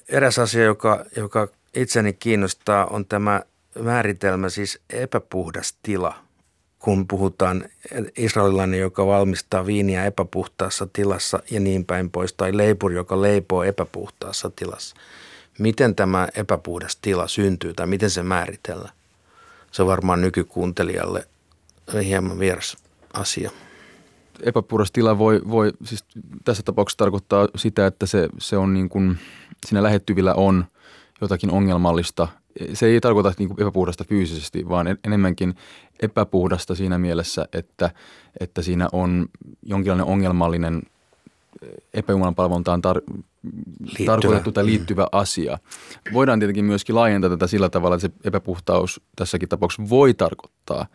Eräs 0.10 0.40
asia, 0.40 0.64
joka, 0.64 1.06
joka 1.16 1.48
itseni 1.76 2.14
kiinnostaa, 2.14 2.86
on 2.86 3.06
tämä 3.06 3.42
määritelmä, 3.80 4.50
siis 4.50 4.80
epäpuhdas 4.90 5.78
tila. 5.84 6.16
Kun 6.80 7.08
puhutaan 7.08 7.66
israelilainen, 8.18 8.80
joka 8.80 9.06
valmistaa 9.06 9.66
viiniä 9.66 10.06
epäpuhtaassa 10.06 10.88
tilassa 10.94 11.40
ja 11.52 11.60
niin 11.60 11.86
päin 11.86 12.10
pois, 12.10 12.34
tai 12.34 12.58
leipuri, 12.58 12.96
joka 12.96 13.22
leipoo 13.22 13.64
epäpuhtaassa 13.64 14.52
tilassa. 14.56 14.96
Miten 15.60 15.96
tämä 15.96 16.28
epäpuhdas 16.36 16.96
tila 16.96 17.28
syntyy 17.28 17.74
tai 17.74 17.88
miten 17.88 18.10
se 18.10 18.24
määritellään? 18.24 18.94
Se 19.72 19.82
on 19.82 19.88
varmaan 19.88 20.22
nykykuuntelijalle 20.22 21.28
hieman 22.04 22.40
vieras 22.40 22.78
asia. 23.14 23.52
Epäpuhdas 24.44 24.92
tila 24.92 25.18
voi, 25.18 25.42
voi 25.50 25.74
siis 25.84 26.06
tässä 26.46 26.64
tapauksessa 26.64 26.98
tarkoittaa 26.98 27.48
sitä, 27.56 27.88
että 27.88 28.06
se, 28.06 28.30
se 28.38 28.58
on 28.58 28.74
niin 28.74 28.90
kuin, 28.90 29.18
siinä 29.66 29.84
lähettyvillä 29.84 30.34
on 30.34 30.66
jotakin 31.22 31.52
ongelmallista. 31.52 32.28
Se 32.74 32.86
ei 32.86 33.02
tarkoita 33.02 33.34
niin 33.38 33.50
kuin 33.50 33.62
epäpuhdasta 33.62 34.04
fyysisesti, 34.04 34.70
vaan 34.70 34.98
enemmänkin 35.04 35.56
epäpuhdasta 36.02 36.76
siinä 36.76 36.98
mielessä, 36.98 37.48
että, 37.54 37.92
että 38.40 38.62
siinä 38.62 38.90
on 38.92 39.26
jonkinlainen 39.64 40.06
ongelmallinen 40.06 40.82
epäjumalan 41.94 42.36
palvontaan 42.36 42.82
tar- 42.88 43.24
liittyvä. 43.80 44.06
tarkoitettu 44.06 44.52
tai 44.52 44.66
liittyvä 44.66 45.08
asia. 45.12 45.58
Voidaan 46.14 46.40
tietenkin 46.40 46.66
myöskin 46.66 46.96
laajentaa 46.96 47.30
tätä 47.30 47.48
sillä 47.48 47.70
tavalla, 47.70 47.96
että 47.96 48.08
se 48.08 48.14
epäpuhtaus 48.24 49.02
tässäkin 49.16 49.50
tapauksessa 49.50 49.90
voi 49.90 50.14
tarkoittaa 50.14 50.86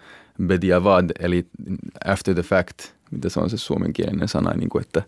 bediavad, 0.46 1.10
eli 1.18 1.46
after 2.04 2.34
the 2.34 2.42
fact, 2.42 2.78
mitä 3.10 3.28
se 3.28 3.40
on 3.40 3.50
se 3.50 3.56
suomenkielinen 3.56 4.28
sana, 4.28 4.54
niin 4.54 4.68
kuin 4.68 4.82
että 4.82 5.02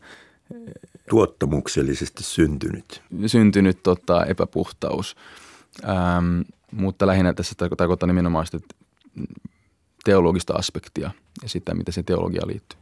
Tuottamuksellisesti 1.11 2.23
syntynyt. 2.23 3.03
Syntynyt 3.27 3.83
tota, 3.83 4.25
epäpuhtaus. 4.25 5.17
Ähm, 5.89 6.41
mutta 6.73 7.07
lähinnä 7.07 7.33
tässä 7.33 7.55
tarkoittaa 7.77 8.07
nimenomaan 8.07 8.47
sitä 8.47 8.59
teologista 10.05 10.55
aspektia 10.55 11.11
ja 11.43 11.49
sitä, 11.49 11.75
mitä 11.75 11.93
se 11.93 12.03
teologia 12.03 12.47
liittyy. 12.47 12.79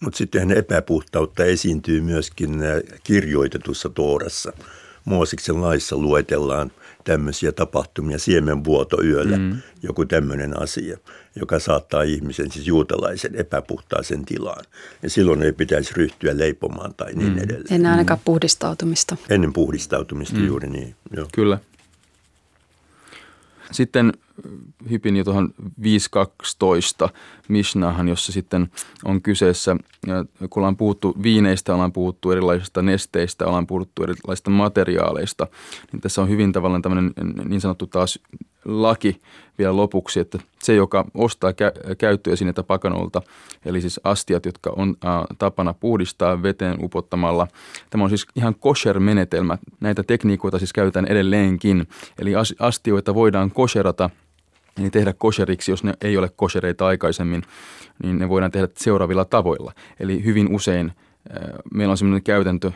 Mutta 0.00 0.16
sitten 0.16 0.50
epäpuhtautta 0.50 1.44
esiintyy 1.44 2.00
myöskin 2.00 2.62
äh, 2.62 3.00
kirjoitetussa 3.04 3.88
Toorassa. 3.88 4.52
Moosiksen 5.04 5.62
laissa 5.62 5.96
luetellaan 5.96 6.72
tämmöisiä 7.06 7.52
tapahtumia, 7.52 8.18
siemenvuoto 8.18 9.02
yöllä, 9.02 9.36
mm. 9.36 9.58
joku 9.82 10.04
tämmöinen 10.04 10.62
asia, 10.62 10.98
joka 11.36 11.58
saattaa 11.58 12.02
ihmisen, 12.02 12.52
siis 12.52 12.66
juutalaisen, 12.66 13.34
epäpuhtaaseen 13.34 14.24
tilaan. 14.24 14.64
Ja 15.02 15.10
silloin 15.10 15.42
ei 15.42 15.52
pitäisi 15.52 15.94
ryhtyä 15.96 16.38
leipomaan 16.38 16.94
tai 16.94 17.14
niin 17.14 17.32
mm. 17.32 17.38
edelleen. 17.38 17.74
Ennen 17.74 17.90
ainakaan 17.92 18.20
mm. 18.20 18.24
puhdistautumista. 18.24 19.16
Ennen 19.30 19.52
puhdistautumista, 19.52 20.36
mm. 20.36 20.46
juuri 20.46 20.68
niin. 20.68 20.94
Joo. 21.16 21.28
Kyllä. 21.32 21.58
Sitten 23.72 24.12
hypin 24.90 25.16
jo 25.16 25.24
tuohon 25.24 25.54
5.12 27.06 27.08
Mishnahan, 27.48 28.08
jossa 28.08 28.32
sitten 28.32 28.70
on 29.04 29.22
kyseessä, 29.22 29.76
kun 30.50 30.60
ollaan 30.60 30.76
puhuttu 30.76 31.14
viineistä, 31.22 31.74
ollaan 31.74 31.92
puhuttu 31.92 32.30
erilaisista 32.30 32.82
nesteistä, 32.82 33.46
ollaan 33.46 33.66
puhuttu 33.66 34.02
erilaisista 34.02 34.50
materiaaleista, 34.50 35.46
niin 35.92 36.00
tässä 36.00 36.22
on 36.22 36.28
hyvin 36.28 36.52
tavallaan 36.52 36.82
tämmöinen 36.82 37.12
niin 37.44 37.60
sanottu 37.60 37.86
taas 37.86 38.18
laki 38.64 39.20
vielä 39.58 39.76
lopuksi, 39.76 40.20
että 40.20 40.38
se, 40.62 40.74
joka 40.74 41.04
ostaa 41.14 41.50
kä- 41.50 41.94
käyttöä 41.94 42.36
sinne 42.36 42.52
pakanolta, 42.66 43.22
eli 43.64 43.80
siis 43.80 44.00
astiat, 44.04 44.46
jotka 44.46 44.72
on 44.76 44.96
ä, 45.04 45.34
tapana 45.38 45.74
puhdistaa 45.74 46.42
veteen 46.42 46.84
upottamalla. 46.84 47.46
Tämä 47.90 48.04
on 48.04 48.10
siis 48.10 48.26
ihan 48.36 48.54
kosher-menetelmä. 48.54 49.58
Näitä 49.80 50.02
tekniikoita 50.02 50.58
siis 50.58 50.72
käytetään 50.72 51.06
edelleenkin. 51.06 51.88
Eli 52.18 52.32
astioita 52.58 53.14
voidaan 53.14 53.50
kosherata– 53.50 54.10
niin 54.78 54.90
tehdä 54.90 55.12
kosheriksi, 55.12 55.70
jos 55.70 55.84
ne 55.84 55.94
ei 56.00 56.16
ole 56.16 56.30
koshereita 56.36 56.86
aikaisemmin, 56.86 57.42
niin 58.02 58.18
ne 58.18 58.28
voidaan 58.28 58.52
tehdä 58.52 58.68
seuraavilla 58.76 59.24
tavoilla. 59.24 59.72
Eli 60.00 60.24
hyvin 60.24 60.54
usein 60.54 60.92
meillä 61.74 61.90
on 61.90 61.98
sellainen 61.98 62.22
käytäntö 62.22 62.72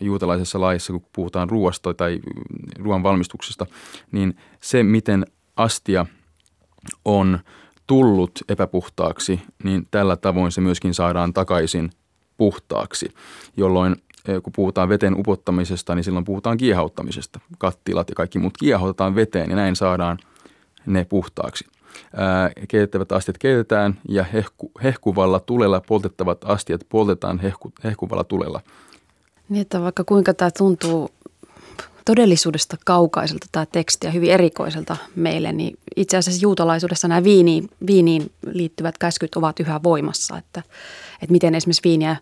juutalaisessa 0.00 0.60
laissa, 0.60 0.92
kun 0.92 1.06
puhutaan 1.12 1.50
ruoasta 1.50 1.94
tai 1.94 2.20
ruoan 2.78 3.02
valmistuksesta, 3.02 3.66
niin 4.12 4.36
se, 4.60 4.82
miten 4.82 5.26
astia 5.56 6.06
on 7.04 7.38
tullut 7.86 8.38
epäpuhtaaksi, 8.48 9.40
niin 9.64 9.88
tällä 9.90 10.16
tavoin 10.16 10.52
se 10.52 10.60
myöskin 10.60 10.94
saadaan 10.94 11.32
takaisin 11.32 11.90
puhtaaksi, 12.36 13.14
jolloin 13.56 13.96
kun 14.42 14.52
puhutaan 14.56 14.88
veten 14.88 15.20
upottamisesta, 15.20 15.94
niin 15.94 16.04
silloin 16.04 16.24
puhutaan 16.24 16.56
kiehauttamisesta. 16.56 17.40
Kattilat 17.58 18.08
ja 18.08 18.14
kaikki 18.14 18.38
muut 18.38 18.58
kiehautetaan 18.58 19.14
veteen 19.14 19.50
ja 19.50 19.56
näin 19.56 19.76
saadaan– 19.76 20.18
ne 20.86 21.04
puhtaaksi. 21.04 21.64
Keitettävät 22.68 23.12
astiat 23.12 23.38
keitetään 23.38 23.98
ja 24.08 24.24
hehku, 24.24 24.70
hehkuvalla 24.82 25.40
tulella 25.40 25.80
poltettavat 25.80 26.38
astiat 26.44 26.80
poltetaan 26.88 27.38
hehku, 27.38 27.72
hehkuvalla 27.84 28.24
tulella. 28.24 28.60
Niin, 29.48 29.62
että 29.62 29.80
vaikka 29.80 30.04
kuinka 30.04 30.34
tämä 30.34 30.50
tuntuu 30.50 31.10
todellisuudesta 32.04 32.76
kaukaiselta 32.84 33.46
tämä 33.52 33.66
teksti 33.66 34.06
ja 34.06 34.10
hyvin 34.10 34.30
erikoiselta 34.30 34.96
meille, 35.16 35.52
niin 35.52 35.78
itse 35.96 36.16
asiassa 36.16 36.42
juutalaisuudessa 36.42 37.08
nämä 37.08 37.24
viiniin, 37.24 37.70
viiniin 37.86 38.32
liittyvät 38.46 38.98
käskyt 38.98 39.34
ovat 39.34 39.60
yhä 39.60 39.80
voimassa. 39.82 40.38
Että, 40.38 40.62
että 41.22 41.32
miten 41.32 41.54
esimerkiksi 41.54 41.88
viiniä 41.88 42.16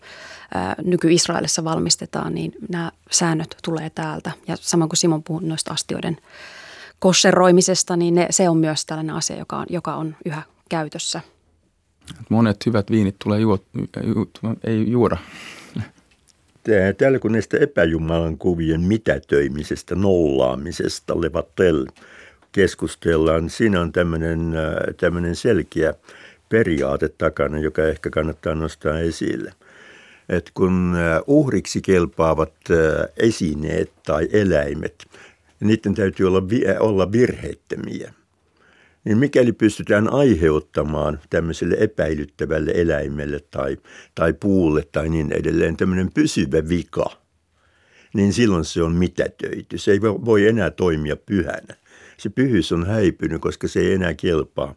nyky-Israelissa 0.84 1.64
valmistetaan, 1.64 2.34
niin 2.34 2.52
nämä 2.68 2.92
säännöt 3.10 3.56
tulee 3.64 3.90
täältä. 3.90 4.30
Ja 4.48 4.56
samoin 4.60 4.88
kuin 4.88 4.98
Simon 4.98 5.22
puhui 5.22 5.42
noista 5.42 5.72
astioiden 5.72 6.16
kosseroimisesta, 7.00 7.96
niin 7.96 8.14
ne, 8.14 8.26
se 8.30 8.48
on 8.48 8.56
myös 8.56 8.86
tällainen 8.86 9.14
asia, 9.14 9.36
joka 9.36 9.56
on, 9.56 9.66
joka 9.70 9.94
on 9.94 10.16
yhä 10.24 10.42
käytössä. 10.68 11.20
Monet 12.28 12.66
hyvät 12.66 12.90
viinit 12.90 13.16
tulee 13.24 13.40
juo, 13.40 13.58
ju, 14.02 14.30
ei 14.64 14.90
juoda. 14.90 15.16
Täällä 16.98 17.18
kun 17.18 17.32
näistä 17.32 17.56
epäjumalan 17.60 18.38
kuvien 18.38 18.80
mitätöimisestä, 18.80 19.94
nollaamisesta, 19.94 21.20
levatel 21.20 21.86
keskustellaan, 22.52 23.50
siinä 23.50 23.80
on 23.80 23.92
tämmöinen, 23.92 24.54
äh, 24.56 24.94
tämmöinen 24.96 25.36
selkeä 25.36 25.94
periaate 26.48 27.08
takana, 27.08 27.58
joka 27.58 27.82
ehkä 27.82 28.10
kannattaa 28.10 28.54
nostaa 28.54 28.98
esille. 28.98 29.52
Et 30.28 30.50
kun 30.54 30.94
äh, 30.96 31.22
uhriksi 31.26 31.80
kelpaavat 31.80 32.52
äh, 32.70 32.76
esineet 33.16 33.90
tai 34.06 34.28
eläimet 34.32 35.06
ja 35.60 35.66
niiden 35.66 35.94
täytyy 35.94 36.26
olla, 36.26 36.42
olla 36.80 37.12
virheettömiä. 37.12 38.12
Niin 39.04 39.18
mikäli 39.18 39.52
pystytään 39.52 40.12
aiheuttamaan 40.12 41.20
tämmöiselle 41.30 41.76
epäilyttävälle 41.78 42.72
eläimelle 42.74 43.40
tai, 43.50 43.76
tai 44.14 44.32
puulle 44.32 44.88
tai 44.92 45.08
niin 45.08 45.32
edelleen 45.32 45.76
tämmöinen 45.76 46.10
pysyvä 46.14 46.68
vika, 46.68 47.10
niin 48.14 48.32
silloin 48.32 48.64
se 48.64 48.82
on 48.82 48.92
mitätöity. 48.92 49.78
Se 49.78 49.92
ei 49.92 50.00
voi 50.00 50.46
enää 50.46 50.70
toimia 50.70 51.16
pyhänä. 51.16 51.76
Se 52.16 52.28
pyhyys 52.28 52.72
on 52.72 52.86
häipynyt, 52.86 53.40
koska 53.40 53.68
se 53.68 53.80
ei 53.80 53.92
enää 53.92 54.14
kelpaa, 54.14 54.74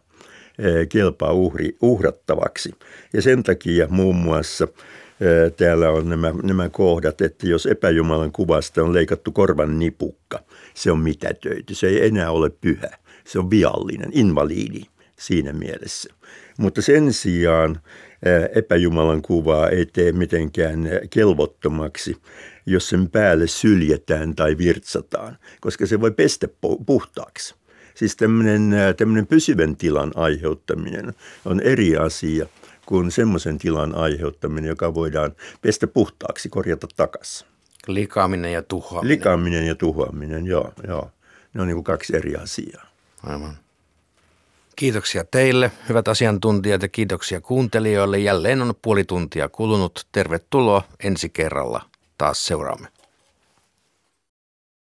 kelpaa 0.88 1.32
uhri, 1.32 1.76
uhrattavaksi. 1.82 2.74
Ja 3.12 3.22
sen 3.22 3.42
takia 3.42 3.86
muun 3.90 4.16
muassa 4.16 4.68
täällä 5.56 5.90
on 5.90 6.08
nämä, 6.08 6.34
nämä 6.42 6.68
kohdat, 6.68 7.20
että 7.20 7.48
jos 7.48 7.66
epäjumalan 7.66 8.32
kuvasta 8.32 8.82
on 8.82 8.94
leikattu 8.94 9.32
korvan 9.32 9.78
nipukka, 9.78 10.40
se 10.74 10.90
on 10.90 10.98
mitätöity. 10.98 11.74
Se 11.74 11.86
ei 11.86 12.06
enää 12.06 12.30
ole 12.30 12.50
pyhä. 12.50 12.90
Se 13.26 13.38
on 13.38 13.50
viallinen, 13.50 14.10
invaliidi 14.12 14.82
siinä 15.18 15.52
mielessä. 15.52 16.14
Mutta 16.58 16.82
sen 16.82 17.12
sijaan 17.12 17.80
epäjumalan 18.54 19.22
kuvaa 19.22 19.68
ei 19.68 19.86
tee 19.86 20.12
mitenkään 20.12 20.88
kelvottomaksi, 21.10 22.16
jos 22.66 22.88
sen 22.88 23.10
päälle 23.10 23.46
syljetään 23.46 24.34
tai 24.34 24.58
virtsataan, 24.58 25.38
koska 25.60 25.86
se 25.86 26.00
voi 26.00 26.10
pestä 26.10 26.48
puhtaaksi. 26.86 27.54
Siis 27.94 28.16
tämmöinen, 28.16 28.74
tämmöinen 28.96 29.26
pysyvän 29.26 29.76
tilan 29.76 30.12
aiheuttaminen 30.14 31.14
on 31.44 31.60
eri 31.60 31.96
asia 31.96 32.46
kuin 32.86 33.10
semmoisen 33.10 33.58
tilan 33.58 33.94
aiheuttaminen, 33.94 34.68
joka 34.68 34.94
voidaan 34.94 35.32
pestä 35.62 35.86
puhtaaksi, 35.86 36.48
korjata 36.48 36.86
takaisin. 36.96 37.46
Likaaminen 37.86 38.52
ja 38.52 38.62
tuhoaminen. 38.62 39.08
Likaaminen 39.08 39.66
ja 39.66 39.74
tuhoaminen, 39.74 40.46
joo. 40.46 40.72
joo. 40.88 41.10
Ne 41.54 41.60
on 41.60 41.66
niin 41.66 41.76
kuin 41.76 41.84
kaksi 41.84 42.16
eri 42.16 42.36
asiaa. 42.36 42.86
Aivan. 43.22 43.56
Kiitoksia 44.76 45.24
teille, 45.24 45.72
hyvät 45.88 46.08
asiantuntijat, 46.08 46.82
ja 46.82 46.88
kiitoksia 46.88 47.40
kuuntelijoille. 47.40 48.18
Jälleen 48.18 48.62
on 48.62 48.74
puoli 48.82 49.04
tuntia 49.04 49.48
kulunut. 49.48 50.06
Tervetuloa 50.12 50.82
ensi 51.02 51.28
kerralla. 51.28 51.82
Taas 52.18 52.46
seuraamme. 52.46 52.88